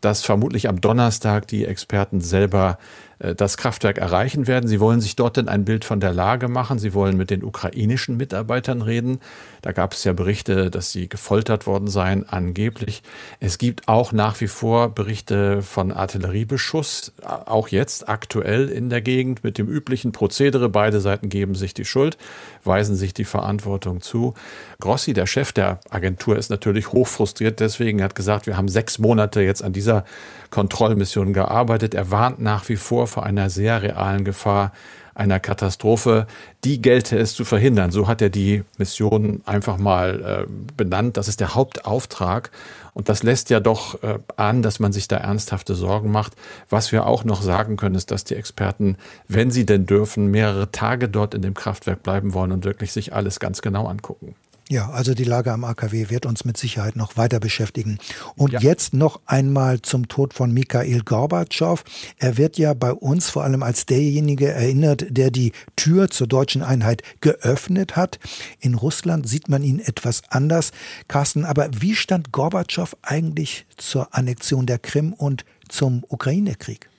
dass 0.00 0.22
vermutlich 0.22 0.68
am 0.68 0.80
Donnerstag 0.80 1.46
die 1.46 1.64
Experten 1.64 2.20
selber 2.20 2.78
äh, 3.18 3.34
das 3.34 3.56
Kraftwerk 3.56 3.98
erreichen 3.98 4.46
werden. 4.46 4.68
Sie 4.68 4.80
wollen 4.80 5.00
sich 5.00 5.16
dort 5.16 5.36
denn 5.36 5.48
ein 5.48 5.64
Bild 5.64 5.84
von 5.84 6.00
der 6.00 6.12
Lage 6.12 6.48
machen. 6.48 6.78
Sie 6.78 6.94
wollen 6.94 7.16
mit 7.16 7.30
den 7.30 7.44
ukrainischen 7.44 8.16
Mitarbeitern 8.16 8.82
reden. 8.82 9.20
Da 9.66 9.72
gab 9.72 9.94
es 9.94 10.04
ja 10.04 10.12
Berichte, 10.12 10.70
dass 10.70 10.92
sie 10.92 11.08
gefoltert 11.08 11.66
worden 11.66 11.88
seien, 11.88 12.28
angeblich. 12.28 13.02
Es 13.40 13.58
gibt 13.58 13.88
auch 13.88 14.12
nach 14.12 14.40
wie 14.40 14.46
vor 14.46 14.94
Berichte 14.94 15.60
von 15.60 15.90
Artilleriebeschuss, 15.90 17.12
auch 17.24 17.66
jetzt 17.66 18.08
aktuell 18.08 18.68
in 18.68 18.90
der 18.90 19.00
Gegend 19.00 19.42
mit 19.42 19.58
dem 19.58 19.66
üblichen 19.66 20.12
Prozedere. 20.12 20.68
Beide 20.68 21.00
Seiten 21.00 21.30
geben 21.30 21.56
sich 21.56 21.74
die 21.74 21.84
Schuld, 21.84 22.16
weisen 22.62 22.94
sich 22.94 23.12
die 23.12 23.24
Verantwortung 23.24 24.02
zu. 24.02 24.34
Grossi, 24.78 25.14
der 25.14 25.26
Chef 25.26 25.50
der 25.50 25.80
Agentur, 25.90 26.36
ist 26.36 26.48
natürlich 26.48 26.92
hochfrustriert. 26.92 27.58
Deswegen 27.58 28.04
hat 28.04 28.14
gesagt, 28.14 28.46
wir 28.46 28.56
haben 28.56 28.68
sechs 28.68 29.00
Monate 29.00 29.40
jetzt 29.40 29.64
an 29.64 29.72
dieser 29.72 30.04
Kontrollmission 30.50 31.32
gearbeitet. 31.32 31.92
Er 31.92 32.12
warnt 32.12 32.38
nach 32.38 32.68
wie 32.68 32.76
vor 32.76 33.08
vor 33.08 33.24
einer 33.24 33.50
sehr 33.50 33.82
realen 33.82 34.24
Gefahr 34.24 34.70
einer 35.16 35.40
Katastrophe. 35.40 36.26
Die 36.64 36.80
gelte 36.80 37.18
es 37.18 37.34
zu 37.34 37.44
verhindern. 37.44 37.90
So 37.90 38.06
hat 38.06 38.22
er 38.22 38.30
die 38.30 38.62
Mission 38.78 39.42
einfach 39.46 39.78
mal 39.78 40.46
äh, 40.46 40.72
benannt. 40.76 41.16
Das 41.16 41.26
ist 41.26 41.40
der 41.40 41.54
Hauptauftrag. 41.54 42.50
Und 42.92 43.08
das 43.08 43.22
lässt 43.22 43.50
ja 43.50 43.60
doch 43.60 44.02
äh, 44.02 44.18
an, 44.36 44.62
dass 44.62 44.78
man 44.78 44.92
sich 44.92 45.08
da 45.08 45.16
ernsthafte 45.16 45.74
Sorgen 45.74 46.10
macht. 46.10 46.34
Was 46.68 46.92
wir 46.92 47.06
auch 47.06 47.24
noch 47.24 47.42
sagen 47.42 47.76
können, 47.76 47.94
ist, 47.94 48.10
dass 48.10 48.24
die 48.24 48.36
Experten, 48.36 48.96
wenn 49.28 49.50
sie 49.50 49.66
denn 49.66 49.86
dürfen, 49.86 50.30
mehrere 50.30 50.70
Tage 50.70 51.08
dort 51.08 51.34
in 51.34 51.42
dem 51.42 51.54
Kraftwerk 51.54 52.02
bleiben 52.02 52.34
wollen 52.34 52.52
und 52.52 52.64
wirklich 52.64 52.92
sich 52.92 53.14
alles 53.14 53.40
ganz 53.40 53.62
genau 53.62 53.86
angucken. 53.86 54.34
Ja, 54.68 54.90
also 54.90 55.14
die 55.14 55.24
Lage 55.24 55.52
am 55.52 55.62
AKW 55.62 56.10
wird 56.10 56.26
uns 56.26 56.44
mit 56.44 56.56
Sicherheit 56.56 56.96
noch 56.96 57.16
weiter 57.16 57.38
beschäftigen. 57.38 57.98
Und 58.34 58.52
ja. 58.52 58.60
jetzt 58.60 58.94
noch 58.94 59.20
einmal 59.24 59.80
zum 59.80 60.08
Tod 60.08 60.34
von 60.34 60.52
Mikhail 60.52 61.02
Gorbatschow. 61.04 61.84
Er 62.18 62.36
wird 62.36 62.58
ja 62.58 62.74
bei 62.74 62.92
uns 62.92 63.30
vor 63.30 63.44
allem 63.44 63.62
als 63.62 63.86
derjenige 63.86 64.50
erinnert, 64.50 65.06
der 65.08 65.30
die 65.30 65.52
Tür 65.76 66.10
zur 66.10 66.26
deutschen 66.26 66.62
Einheit 66.62 67.02
geöffnet 67.20 67.94
hat. 67.94 68.18
In 68.58 68.74
Russland 68.74 69.28
sieht 69.28 69.48
man 69.48 69.62
ihn 69.62 69.78
etwas 69.78 70.22
anders. 70.30 70.72
Carsten, 71.06 71.44
aber 71.44 71.68
wie 71.78 71.94
stand 71.94 72.32
Gorbatschow 72.32 72.96
eigentlich 73.02 73.66
zur 73.76 74.14
Annexion 74.16 74.66
der 74.66 74.80
Krim 74.80 75.12
und 75.12 75.44
zum 75.68 76.02
Ukraine-Krieg? 76.08 76.90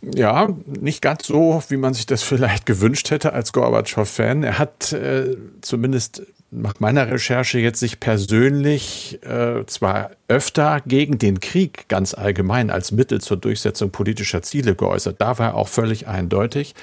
Ja, 0.00 0.48
nicht 0.66 1.02
ganz 1.02 1.26
so, 1.26 1.62
wie 1.68 1.76
man 1.76 1.92
sich 1.92 2.06
das 2.06 2.22
vielleicht 2.22 2.64
gewünscht 2.64 3.10
hätte 3.10 3.34
als 3.34 3.52
Gorbatschow-Fan. 3.52 4.42
Er 4.42 4.58
hat 4.58 4.94
äh, 4.94 5.36
zumindest 5.60 6.22
nach 6.50 6.80
meiner 6.80 7.10
Recherche 7.10 7.58
jetzt 7.58 7.80
sich 7.80 8.00
persönlich 8.00 9.22
äh, 9.22 9.66
zwar 9.66 10.12
öfter 10.28 10.80
gegen 10.86 11.18
den 11.18 11.40
Krieg 11.40 11.88
ganz 11.88 12.14
allgemein 12.14 12.70
als 12.70 12.90
Mittel 12.90 13.20
zur 13.20 13.36
Durchsetzung 13.36 13.90
politischer 13.90 14.42
Ziele 14.42 14.74
geäußert. 14.74 15.20
Da 15.20 15.38
war 15.38 15.48
er 15.48 15.54
auch 15.56 15.68
völlig 15.68 16.08
eindeutig. 16.08 16.74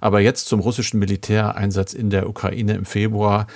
Aber 0.00 0.20
jetzt 0.20 0.46
zum 0.46 0.60
russischen 0.60 0.98
Militäreinsatz 0.98 1.94
in 1.94 2.10
der 2.10 2.28
Ukraine 2.28 2.74
im 2.74 2.84
Februar 2.84 3.46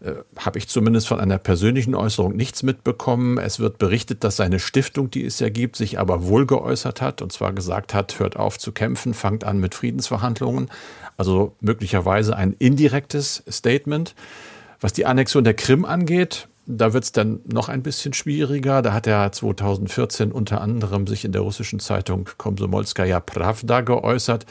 äh, 0.00 0.12
habe 0.36 0.58
ich 0.58 0.68
zumindest 0.68 1.08
von 1.08 1.18
einer 1.18 1.38
persönlichen 1.38 1.96
Äußerung 1.96 2.36
nichts 2.36 2.62
mitbekommen. 2.62 3.38
Es 3.38 3.58
wird 3.58 3.78
berichtet, 3.78 4.22
dass 4.22 4.36
seine 4.36 4.60
Stiftung, 4.60 5.10
die 5.10 5.24
es 5.24 5.40
ja 5.40 5.48
gibt, 5.48 5.74
sich 5.74 5.98
aber 5.98 6.26
wohl 6.26 6.46
geäußert 6.46 7.00
hat 7.00 7.20
und 7.20 7.32
zwar 7.32 7.52
gesagt 7.52 7.94
hat, 7.94 8.20
hört 8.20 8.36
auf 8.36 8.60
zu 8.60 8.70
kämpfen, 8.70 9.12
fangt 9.12 9.42
an 9.42 9.58
mit 9.58 9.74
Friedensverhandlungen. 9.74 10.70
Also 11.16 11.56
möglicherweise 11.60 12.36
ein 12.36 12.54
indirektes 12.58 13.42
Statement. 13.50 14.14
Was 14.80 14.92
die 14.92 15.06
Annexion 15.06 15.44
der 15.44 15.54
Krim 15.54 15.84
angeht, 15.84 16.48
da 16.66 16.92
wird 16.92 17.04
es 17.04 17.12
dann 17.12 17.40
noch 17.46 17.68
ein 17.68 17.82
bisschen 17.82 18.12
schwieriger. 18.12 18.82
Da 18.82 18.92
hat 18.92 19.06
er 19.06 19.30
2014 19.30 20.32
unter 20.32 20.60
anderem 20.60 21.06
sich 21.06 21.24
in 21.24 21.32
der 21.32 21.42
russischen 21.42 21.78
Zeitung 21.78 22.28
Komsomolskaya 22.38 23.20
Pravda 23.20 23.82
geäußert. 23.82 24.46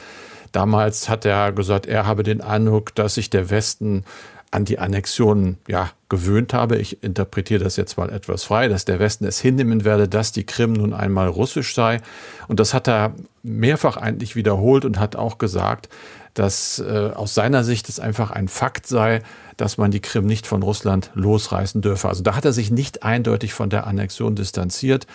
Damals 0.52 1.08
hat 1.10 1.26
er 1.26 1.52
gesagt, 1.52 1.86
er 1.86 2.06
habe 2.06 2.22
den 2.22 2.40
Eindruck, 2.40 2.94
dass 2.94 3.14
sich 3.14 3.28
der 3.28 3.50
Westen 3.50 4.04
an 4.50 4.64
die 4.64 4.78
Annexion 4.78 5.58
ja, 5.68 5.90
gewöhnt 6.08 6.54
habe. 6.54 6.76
Ich 6.78 7.02
interpretiere 7.02 7.62
das 7.62 7.76
jetzt 7.76 7.98
mal 7.98 8.10
etwas 8.10 8.44
frei, 8.44 8.68
dass 8.68 8.86
der 8.86 8.98
Westen 8.98 9.26
es 9.26 9.40
hinnehmen 9.40 9.84
werde, 9.84 10.08
dass 10.08 10.32
die 10.32 10.46
Krim 10.46 10.72
nun 10.72 10.94
einmal 10.94 11.28
russisch 11.28 11.74
sei. 11.74 12.00
Und 12.48 12.60
das 12.60 12.72
hat 12.72 12.88
er 12.88 13.14
mehrfach 13.42 13.98
eigentlich 13.98 14.34
wiederholt 14.36 14.86
und 14.86 14.98
hat 14.98 15.16
auch 15.16 15.36
gesagt, 15.36 15.90
dass 16.38 16.78
äh, 16.78 17.10
aus 17.14 17.34
seiner 17.34 17.64
Sicht 17.64 17.88
es 17.88 17.98
einfach 17.98 18.30
ein 18.30 18.48
Fakt 18.48 18.86
sei, 18.86 19.22
dass 19.56 19.78
man 19.78 19.90
die 19.90 20.00
Krim 20.00 20.26
nicht 20.26 20.46
von 20.46 20.62
Russland 20.62 21.10
losreißen 21.14 21.80
dürfe. 21.80 22.08
Also 22.08 22.22
da 22.22 22.36
hat 22.36 22.44
er 22.44 22.52
sich 22.52 22.70
nicht 22.70 23.02
eindeutig 23.02 23.54
von 23.54 23.70
der 23.70 23.86
Annexion 23.86 24.36
distanziert. 24.36 25.06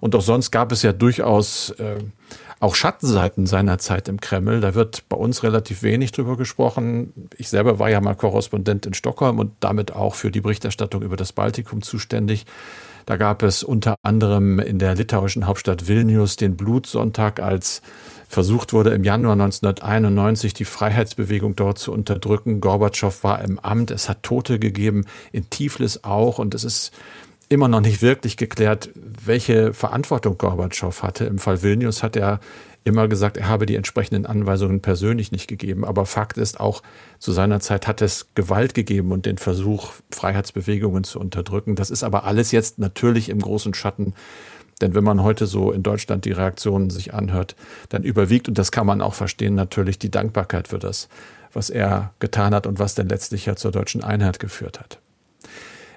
Und 0.00 0.14
auch 0.14 0.22
sonst 0.22 0.52
gab 0.52 0.70
es 0.70 0.82
ja 0.82 0.92
durchaus 0.92 1.70
äh, 1.70 1.96
auch 2.60 2.76
Schattenseiten 2.76 3.46
seiner 3.46 3.78
Zeit 3.78 4.08
im 4.08 4.20
Kreml. 4.20 4.60
Da 4.60 4.74
wird 4.74 5.08
bei 5.08 5.16
uns 5.16 5.42
relativ 5.42 5.82
wenig 5.82 6.12
drüber 6.12 6.36
gesprochen. 6.36 7.12
Ich 7.36 7.48
selber 7.48 7.78
war 7.80 7.90
ja 7.90 8.00
mal 8.00 8.14
Korrespondent 8.14 8.86
in 8.86 8.94
Stockholm 8.94 9.40
und 9.40 9.52
damit 9.60 9.92
auch 9.92 10.14
für 10.14 10.30
die 10.30 10.40
Berichterstattung 10.40 11.02
über 11.02 11.16
das 11.16 11.32
Baltikum 11.32 11.82
zuständig. 11.82 12.46
Da 13.06 13.16
gab 13.16 13.42
es 13.42 13.62
unter 13.62 13.96
anderem 14.02 14.58
in 14.58 14.78
der 14.78 14.94
litauischen 14.94 15.46
Hauptstadt 15.46 15.88
Vilnius 15.88 16.36
den 16.36 16.56
Blutsonntag, 16.56 17.40
als 17.40 17.80
versucht 18.28 18.72
wurde, 18.72 18.90
im 18.90 19.04
Januar 19.04 19.32
1991 19.32 20.54
die 20.54 20.66
Freiheitsbewegung 20.66 21.56
dort 21.56 21.78
zu 21.78 21.92
unterdrücken. 21.92 22.60
Gorbatschow 22.60 23.24
war 23.24 23.42
im 23.42 23.58
Amt, 23.58 23.90
es 23.90 24.08
hat 24.08 24.22
Tote 24.22 24.58
gegeben, 24.58 25.06
in 25.32 25.48
Tiflis 25.50 26.04
auch. 26.04 26.38
Und 26.38 26.54
es 26.54 26.62
ist 26.62 26.92
immer 27.48 27.68
noch 27.68 27.80
nicht 27.80 28.02
wirklich 28.02 28.36
geklärt, 28.36 28.90
welche 28.94 29.72
Verantwortung 29.72 30.36
Gorbatschow 30.36 31.02
hatte. 31.02 31.24
Im 31.24 31.38
Fall 31.38 31.62
Vilnius 31.62 32.02
hat 32.02 32.16
er 32.16 32.40
immer 32.84 33.08
gesagt, 33.08 33.36
er 33.36 33.48
habe 33.48 33.66
die 33.66 33.76
entsprechenden 33.76 34.26
Anweisungen 34.26 34.80
persönlich 34.80 35.32
nicht 35.32 35.48
gegeben. 35.48 35.84
Aber 35.84 36.06
Fakt 36.06 36.38
ist 36.38 36.60
auch, 36.60 36.82
zu 37.18 37.32
seiner 37.32 37.60
Zeit 37.60 37.86
hat 37.86 38.02
es 38.02 38.28
Gewalt 38.34 38.74
gegeben 38.74 39.12
und 39.12 39.26
den 39.26 39.38
Versuch, 39.38 39.92
Freiheitsbewegungen 40.10 41.04
zu 41.04 41.18
unterdrücken. 41.18 41.76
Das 41.76 41.90
ist 41.90 42.02
aber 42.02 42.24
alles 42.24 42.52
jetzt 42.52 42.78
natürlich 42.78 43.28
im 43.28 43.40
großen 43.40 43.74
Schatten. 43.74 44.14
Denn 44.80 44.94
wenn 44.94 45.04
man 45.04 45.22
heute 45.22 45.46
so 45.46 45.72
in 45.72 45.82
Deutschland 45.82 46.24
die 46.24 46.32
Reaktionen 46.32 46.90
sich 46.90 47.14
anhört, 47.14 47.56
dann 47.88 48.04
überwiegt, 48.04 48.48
und 48.48 48.58
das 48.58 48.72
kann 48.72 48.86
man 48.86 49.00
auch 49.00 49.14
verstehen, 49.14 49.54
natürlich 49.54 49.98
die 49.98 50.10
Dankbarkeit 50.10 50.68
für 50.68 50.78
das, 50.78 51.08
was 51.52 51.70
er 51.70 52.12
getan 52.20 52.54
hat 52.54 52.66
und 52.66 52.78
was 52.78 52.94
denn 52.94 53.08
letztlich 53.08 53.46
ja 53.46 53.56
zur 53.56 53.72
deutschen 53.72 54.04
Einheit 54.04 54.38
geführt 54.38 54.80
hat. 54.80 54.98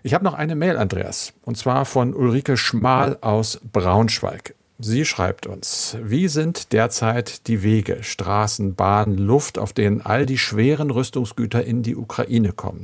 Ich 0.04 0.16
habe 0.16 0.24
noch 0.24 0.34
eine 0.34 0.56
Mail, 0.56 0.78
Andreas, 0.78 1.34
und 1.44 1.58
zwar 1.58 1.86
von 1.86 2.16
Ulrike 2.16 2.58
Schmal 2.58 3.18
aus 3.22 3.62
Braunschweig. 3.72 4.56
Sie 4.80 5.06
schreibt 5.06 5.46
uns, 5.46 5.96
wie 6.02 6.28
sind 6.28 6.74
derzeit 6.74 7.48
die 7.48 7.62
Wege, 7.62 8.00
Straßen, 8.02 8.74
Bahnen, 8.74 9.16
Luft, 9.16 9.60
auf 9.60 9.74
denen 9.74 10.02
all 10.02 10.26
die 10.26 10.40
schweren 10.40 10.90
Rüstungsgüter 10.90 11.64
in 11.64 11.84
die 11.84 11.96
Ukraine 11.96 12.52
kommen? 12.52 12.84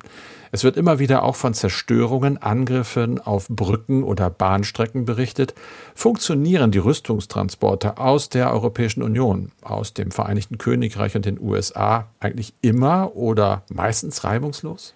Es 0.52 0.64
wird 0.64 0.78
immer 0.78 1.00
wieder 1.00 1.24
auch 1.24 1.36
von 1.36 1.54
Zerstörungen, 1.54 2.38
Angriffen 2.38 3.20
auf 3.20 3.48
Brücken 3.50 4.04
oder 4.04 4.30
Bahnstrecken 4.30 5.06
berichtet. 5.06 5.54
Funktionieren 5.96 6.72
die 6.72 6.78
Rüstungstransporte 6.78 7.98
aus 7.98 8.30
der 8.30 8.52
Europäischen 8.52 9.04
Union, 9.04 9.52
aus 9.62 9.94
dem 9.94 10.12
Vereinigten 10.12 10.58
Königreich 10.58 11.16
und 11.16 11.26
den 11.26 11.40
USA 11.40 12.08
eigentlich 12.20 12.54
immer 12.62 13.16
oder 13.16 13.64
meistens 13.70 14.24
reibungslos? 14.24 14.94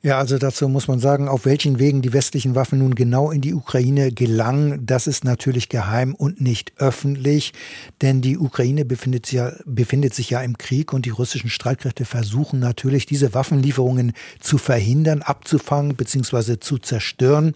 Ja, 0.00 0.18
also 0.18 0.38
dazu 0.38 0.68
muss 0.68 0.86
man 0.86 1.00
sagen, 1.00 1.26
auf 1.26 1.44
welchen 1.44 1.80
Wegen 1.80 2.02
die 2.02 2.12
westlichen 2.12 2.54
Waffen 2.54 2.78
nun 2.78 2.94
genau 2.94 3.32
in 3.32 3.40
die 3.40 3.52
Ukraine 3.52 4.12
gelangen, 4.12 4.86
das 4.86 5.08
ist 5.08 5.24
natürlich 5.24 5.68
geheim 5.68 6.14
und 6.14 6.40
nicht 6.40 6.72
öffentlich, 6.76 7.52
denn 8.00 8.20
die 8.20 8.38
Ukraine 8.38 8.84
befindet 8.84 9.26
sich 9.26 9.34
ja, 9.34 9.54
befindet 9.64 10.14
sich 10.14 10.30
ja 10.30 10.40
im 10.40 10.56
Krieg 10.56 10.92
und 10.92 11.04
die 11.04 11.10
russischen 11.10 11.50
Streitkräfte 11.50 12.04
versuchen 12.04 12.60
natürlich, 12.60 13.06
diese 13.06 13.34
Waffenlieferungen 13.34 14.12
zu 14.38 14.56
verhindern, 14.56 15.22
abzufangen 15.22 15.96
bzw. 15.96 16.60
zu 16.60 16.78
zerstören. 16.78 17.54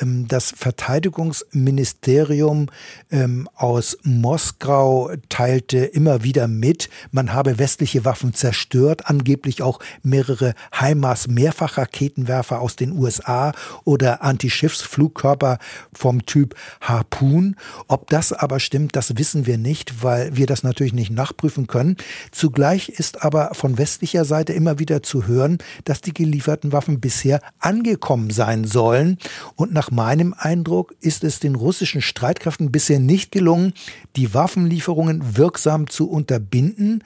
Ähm, 0.00 0.26
das 0.26 0.50
Verteidigungsministerium 0.50 2.70
ähm, 3.12 3.48
aus 3.54 3.98
Moskau 4.02 5.12
teilte 5.28 5.78
immer 5.78 6.24
wieder 6.24 6.48
mit, 6.48 6.90
man 7.12 7.32
habe 7.32 7.60
westliche 7.60 8.04
Waffen 8.04 8.34
zerstört, 8.34 9.08
angeblich 9.08 9.62
auch 9.62 9.78
mehrere 10.02 10.54
HIMARS 10.72 11.28
mehrfacher 11.28 11.83
Raketenwerfer 11.84 12.60
aus 12.60 12.76
den 12.76 12.92
USA 12.92 13.52
oder 13.84 14.22
Antischiffsflugkörper 14.22 15.58
vom 15.92 16.24
Typ 16.24 16.54
Harpoon. 16.80 17.56
Ob 17.88 18.08
das 18.08 18.32
aber 18.32 18.58
stimmt, 18.58 18.96
das 18.96 19.16
wissen 19.18 19.46
wir 19.46 19.58
nicht, 19.58 20.02
weil 20.02 20.36
wir 20.36 20.46
das 20.46 20.62
natürlich 20.62 20.94
nicht 20.94 21.10
nachprüfen 21.10 21.66
können. 21.66 21.96
Zugleich 22.32 22.88
ist 22.88 23.22
aber 23.22 23.54
von 23.54 23.76
westlicher 23.78 24.24
Seite 24.24 24.52
immer 24.52 24.78
wieder 24.78 25.02
zu 25.02 25.26
hören, 25.26 25.58
dass 25.84 26.00
die 26.00 26.14
gelieferten 26.14 26.72
Waffen 26.72 27.00
bisher 27.00 27.40
angekommen 27.58 28.30
sein 28.30 28.64
sollen. 28.64 29.18
Und 29.56 29.72
nach 29.72 29.90
meinem 29.90 30.34
Eindruck 30.36 30.94
ist 31.00 31.22
es 31.22 31.38
den 31.40 31.54
russischen 31.54 32.00
Streitkräften 32.00 32.72
bisher 32.72 32.98
nicht 32.98 33.30
gelungen, 33.30 33.74
die 34.16 34.32
Waffenlieferungen 34.32 35.36
wirksam 35.36 35.88
zu 35.88 36.08
unterbinden 36.08 37.02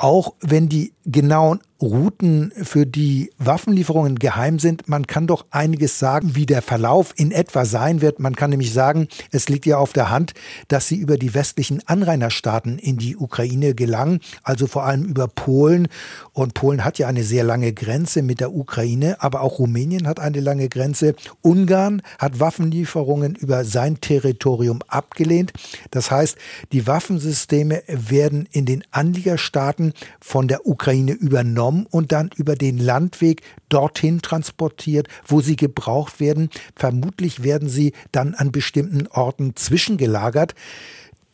auch 0.00 0.34
wenn 0.40 0.68
die 0.68 0.94
genauen 1.04 1.60
Routen 1.80 2.52
für 2.62 2.84
die 2.84 3.30
Waffenlieferungen 3.38 4.18
geheim 4.18 4.58
sind. 4.58 4.88
Man 4.88 5.06
kann 5.06 5.26
doch 5.26 5.46
einiges 5.50 5.98
sagen, 5.98 6.34
wie 6.34 6.44
der 6.44 6.60
Verlauf 6.60 7.14
in 7.16 7.32
etwa 7.32 7.64
sein 7.64 8.02
wird. 8.02 8.20
Man 8.20 8.36
kann 8.36 8.50
nämlich 8.50 8.72
sagen, 8.72 9.08
es 9.30 9.48
liegt 9.48 9.64
ja 9.64 9.78
auf 9.78 9.92
der 9.92 10.10
Hand, 10.10 10.34
dass 10.68 10.88
sie 10.88 10.96
über 10.96 11.16
die 11.16 11.32
westlichen 11.32 11.82
Anrainerstaaten 11.86 12.78
in 12.78 12.98
die 12.98 13.16
Ukraine 13.16 13.74
gelangen, 13.74 14.20
also 14.42 14.66
vor 14.66 14.84
allem 14.84 15.04
über 15.04 15.26
Polen. 15.26 15.88
Und 16.32 16.54
Polen 16.54 16.84
hat 16.84 16.98
ja 16.98 17.08
eine 17.08 17.24
sehr 17.24 17.44
lange 17.44 17.72
Grenze 17.72 18.22
mit 18.22 18.40
der 18.40 18.54
Ukraine, 18.54 19.16
aber 19.20 19.40
auch 19.40 19.58
Rumänien 19.58 20.06
hat 20.06 20.20
eine 20.20 20.40
lange 20.40 20.68
Grenze. 20.68 21.14
Ungarn 21.40 22.02
hat 22.18 22.40
Waffenlieferungen 22.40 23.36
über 23.36 23.64
sein 23.64 24.00
Territorium 24.00 24.80
abgelehnt. 24.86 25.52
Das 25.90 26.10
heißt, 26.10 26.36
die 26.72 26.86
Waffensysteme 26.86 27.82
werden 27.86 28.46
in 28.52 28.66
den 28.66 28.84
Anliegerstaaten 28.90 29.89
von 30.20 30.48
der 30.48 30.66
Ukraine 30.66 31.12
übernommen 31.12 31.86
und 31.90 32.12
dann 32.12 32.30
über 32.36 32.54
den 32.54 32.78
Landweg 32.78 33.42
dorthin 33.68 34.22
transportiert, 34.22 35.08
wo 35.26 35.40
sie 35.40 35.56
gebraucht 35.56 36.20
werden. 36.20 36.50
Vermutlich 36.76 37.42
werden 37.42 37.68
sie 37.68 37.92
dann 38.12 38.34
an 38.34 38.52
bestimmten 38.52 39.06
Orten 39.08 39.56
zwischengelagert. 39.56 40.54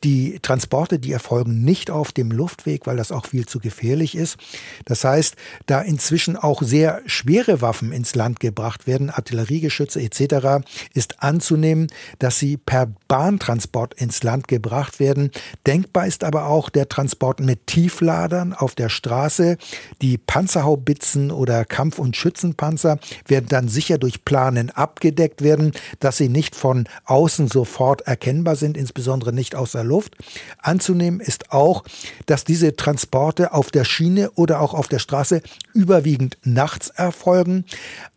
Die 0.04 0.38
Transporte, 0.40 0.98
die 0.98 1.12
erfolgen 1.12 1.62
nicht 1.62 1.90
auf 1.90 2.12
dem 2.12 2.30
Luftweg, 2.30 2.86
weil 2.86 2.96
das 2.96 3.12
auch 3.12 3.26
viel 3.26 3.46
zu 3.46 3.58
gefährlich 3.58 4.14
ist. 4.14 4.36
Das 4.84 5.04
heißt, 5.04 5.36
da 5.66 5.80
inzwischen 5.80 6.36
auch 6.36 6.62
sehr 6.62 7.00
schwere 7.06 7.62
Waffen 7.62 7.92
ins 7.92 8.14
Land 8.14 8.40
gebracht 8.40 8.86
werden, 8.86 9.10
Artilleriegeschütze 9.10 10.00
etc., 10.00 10.66
ist 10.92 11.22
anzunehmen, 11.22 11.86
dass 12.18 12.38
sie 12.38 12.56
per 12.56 12.88
Bahntransport 13.08 13.94
ins 13.94 14.22
Land 14.22 14.48
gebracht 14.48 15.00
werden. 15.00 15.30
Denkbar 15.66 16.06
ist 16.06 16.24
aber 16.24 16.46
auch 16.46 16.68
der 16.68 16.88
Transport 16.88 17.40
mit 17.40 17.66
Tiefladern 17.66 18.52
auf 18.52 18.74
der 18.74 18.90
Straße. 18.90 19.56
Die 20.02 20.18
Panzerhaubitzen 20.18 21.30
oder 21.30 21.64
Kampf- 21.64 21.98
und 21.98 22.16
Schützenpanzer 22.16 22.98
werden 23.26 23.46
dann 23.48 23.68
sicher 23.68 23.98
durch 23.98 24.24
Planen 24.24 24.70
abgedeckt 24.70 25.42
werden, 25.42 25.72
dass 26.00 26.18
sie 26.18 26.28
nicht 26.28 26.54
von 26.54 26.86
außen 27.06 27.48
sofort 27.48 28.02
erkennbar 28.02 28.56
sind, 28.56 28.76
insbesondere 28.76 29.32
nicht 29.32 29.54
aus 29.54 29.72
der 29.72 29.84
Luft. 29.86 30.16
Anzunehmen 30.58 31.20
ist 31.20 31.52
auch, 31.52 31.84
dass 32.26 32.44
diese 32.44 32.76
Transporte 32.76 33.52
auf 33.52 33.70
der 33.70 33.84
Schiene 33.84 34.30
oder 34.32 34.60
auch 34.60 34.74
auf 34.74 34.88
der 34.88 34.98
Straße 34.98 35.42
überwiegend 35.72 36.36
nachts 36.42 36.90
erfolgen. 36.90 37.64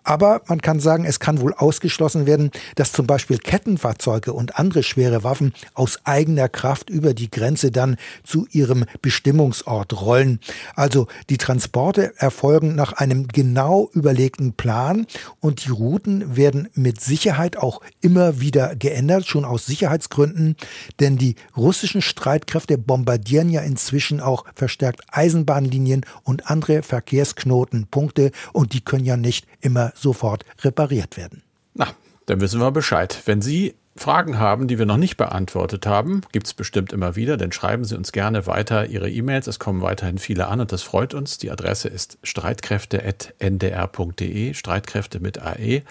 Aber 0.10 0.42
man 0.48 0.60
kann 0.60 0.80
sagen, 0.80 1.06
es 1.06 1.20
kann 1.20 1.40
wohl 1.40 1.54
ausgeschlossen 1.54 2.26
werden, 2.26 2.50
dass 2.74 2.94
zum 2.94 3.06
Beispiel 3.06 3.38
Kettenfahrzeuge 3.38 4.34
und 4.34 4.58
andere 4.58 4.82
schwere 4.82 5.24
Waffen 5.24 5.54
aus 5.76 6.00
eigener 6.04 6.50
Kraft 6.50 6.90
über 6.90 7.14
die 7.14 7.30
Grenze 7.30 7.70
dann 7.70 7.96
zu 8.24 8.48
ihrem 8.52 8.86
Bestimmungsort 9.04 10.02
rollen. 10.02 10.40
Also 10.76 11.08
die 11.30 11.38
Transporte 11.38 12.14
erfolgen 12.18 12.74
nach 12.74 12.94
einem 12.94 13.28
genau 13.28 13.92
überlegten 13.94 14.54
Plan 14.54 15.06
und 15.42 15.66
die 15.66 15.70
Routen 15.70 16.36
werden 16.36 16.70
mit 16.74 17.02
Sicherheit 17.02 17.58
auch 17.58 17.82
immer 18.02 18.42
wieder 18.42 18.76
geändert, 18.76 19.28
schon 19.28 19.46
aus 19.46 19.68
Sicherheitsgründen, 19.68 20.56
denn 21.00 21.18
die 21.18 21.36
russischen 21.60 22.02
Streitkräfte 22.02 22.78
bombardieren 22.78 23.50
ja 23.50 23.62
inzwischen 23.62 24.22
auch 24.22 24.46
verstärkt 24.56 25.02
Eisenbahnlinien 25.12 26.06
und 26.24 26.50
andere 26.50 26.82
Verkehrsknotenpunkte 26.82 28.32
und 28.54 28.74
die 28.74 28.82
können 28.82 29.06
ja 29.06 29.18
nicht 29.18 29.46
immer 29.62 29.92
sofort 29.96 30.46
repariert 30.62 31.18
werden. 31.18 31.44
Na, 31.76 31.88
dann 32.26 32.42
wissen 32.42 32.60
wir 32.60 32.72
Bescheid. 32.72 33.22
Wenn 33.26 33.42
Sie 33.42 33.76
Fragen 33.96 34.40
haben, 34.40 34.68
die 34.68 34.80
wir 34.80 34.86
noch 34.86 34.98
nicht 34.98 35.18
beantwortet 35.18 35.86
haben, 35.86 36.22
gibt 36.32 36.48
es 36.48 36.54
bestimmt 36.54 36.94
immer 36.94 37.16
wieder, 37.16 37.38
dann 37.38 37.52
schreiben 37.52 37.84
Sie 37.84 37.98
uns 37.98 38.12
gerne 38.12 38.48
weiter 38.48 38.88
Ihre 38.88 39.10
E-Mails. 39.10 39.48
Es 39.48 39.60
kommen 39.60 39.82
weiterhin 39.82 40.18
viele 40.18 40.48
an 40.48 40.62
und 40.62 40.72
das 40.72 40.84
freut 40.84 41.14
uns. 41.14 41.38
Die 41.38 41.52
Adresse 41.52 41.90
ist 41.90 42.18
streitkräfte.ndr.de, 42.24 44.54
Streitkräfte 44.54 45.20
mit 45.20 45.42
AE. 45.42 45.82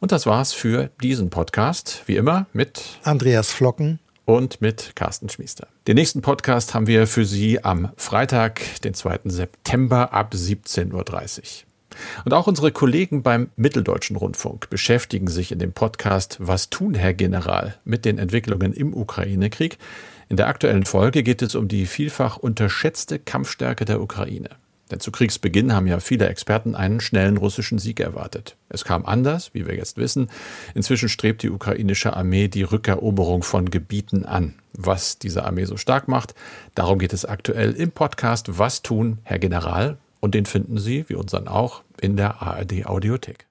Und 0.00 0.12
das 0.12 0.26
war's 0.26 0.52
für 0.52 0.90
diesen 1.02 1.30
Podcast. 1.30 2.02
Wie 2.06 2.16
immer 2.16 2.46
mit 2.52 2.98
Andreas 3.04 3.52
Flocken 3.52 4.00
und 4.24 4.60
mit 4.60 4.92
Carsten 4.94 5.28
Schmiester. 5.28 5.68
Den 5.86 5.96
nächsten 5.96 6.22
Podcast 6.22 6.74
haben 6.74 6.86
wir 6.86 7.06
für 7.06 7.24
Sie 7.24 7.62
am 7.64 7.90
Freitag, 7.96 8.60
den 8.82 8.94
2. 8.94 9.20
September 9.24 10.12
ab 10.12 10.34
17.30 10.34 10.92
Uhr. 10.92 11.02
Und 12.24 12.32
auch 12.32 12.46
unsere 12.46 12.72
Kollegen 12.72 13.22
beim 13.22 13.50
Mitteldeutschen 13.56 14.16
Rundfunk 14.16 14.70
beschäftigen 14.70 15.28
sich 15.28 15.52
in 15.52 15.58
dem 15.58 15.72
Podcast 15.72 16.36
Was 16.40 16.70
tun, 16.70 16.94
Herr 16.94 17.14
General, 17.14 17.74
mit 17.84 18.04
den 18.04 18.18
Entwicklungen 18.18 18.72
im 18.72 18.94
Ukraine-Krieg. 18.94 19.78
In 20.28 20.36
der 20.36 20.48
aktuellen 20.48 20.84
Folge 20.84 21.22
geht 21.22 21.42
es 21.42 21.54
um 21.54 21.68
die 21.68 21.86
vielfach 21.86 22.38
unterschätzte 22.38 23.18
Kampfstärke 23.18 23.84
der 23.84 24.00
Ukraine. 24.00 24.50
Denn 24.92 25.00
zu 25.00 25.10
Kriegsbeginn 25.10 25.72
haben 25.72 25.86
ja 25.86 25.98
viele 26.00 26.28
Experten 26.28 26.74
einen 26.74 27.00
schnellen 27.00 27.38
russischen 27.38 27.78
Sieg 27.78 27.98
erwartet. 27.98 28.56
Es 28.68 28.84
kam 28.84 29.06
anders, 29.06 29.54
wie 29.54 29.66
wir 29.66 29.74
jetzt 29.74 29.96
wissen. 29.96 30.28
Inzwischen 30.74 31.08
strebt 31.08 31.42
die 31.42 31.48
ukrainische 31.48 32.14
Armee 32.14 32.48
die 32.48 32.62
Rückeroberung 32.62 33.42
von 33.42 33.70
Gebieten 33.70 34.26
an. 34.26 34.54
Was 34.74 35.18
diese 35.18 35.44
Armee 35.44 35.64
so 35.64 35.78
stark 35.78 36.08
macht, 36.08 36.34
darum 36.74 36.98
geht 36.98 37.14
es 37.14 37.24
aktuell 37.24 37.72
im 37.72 37.90
Podcast 37.90 38.58
Was 38.58 38.82
tun, 38.82 39.18
Herr 39.22 39.38
General? 39.38 39.96
Und 40.20 40.34
den 40.34 40.44
finden 40.44 40.78
Sie, 40.78 41.08
wie 41.08 41.14
unseren 41.14 41.48
auch, 41.48 41.82
in 41.98 42.18
der 42.18 42.42
ARD 42.42 42.84
Audiothek. 42.84 43.46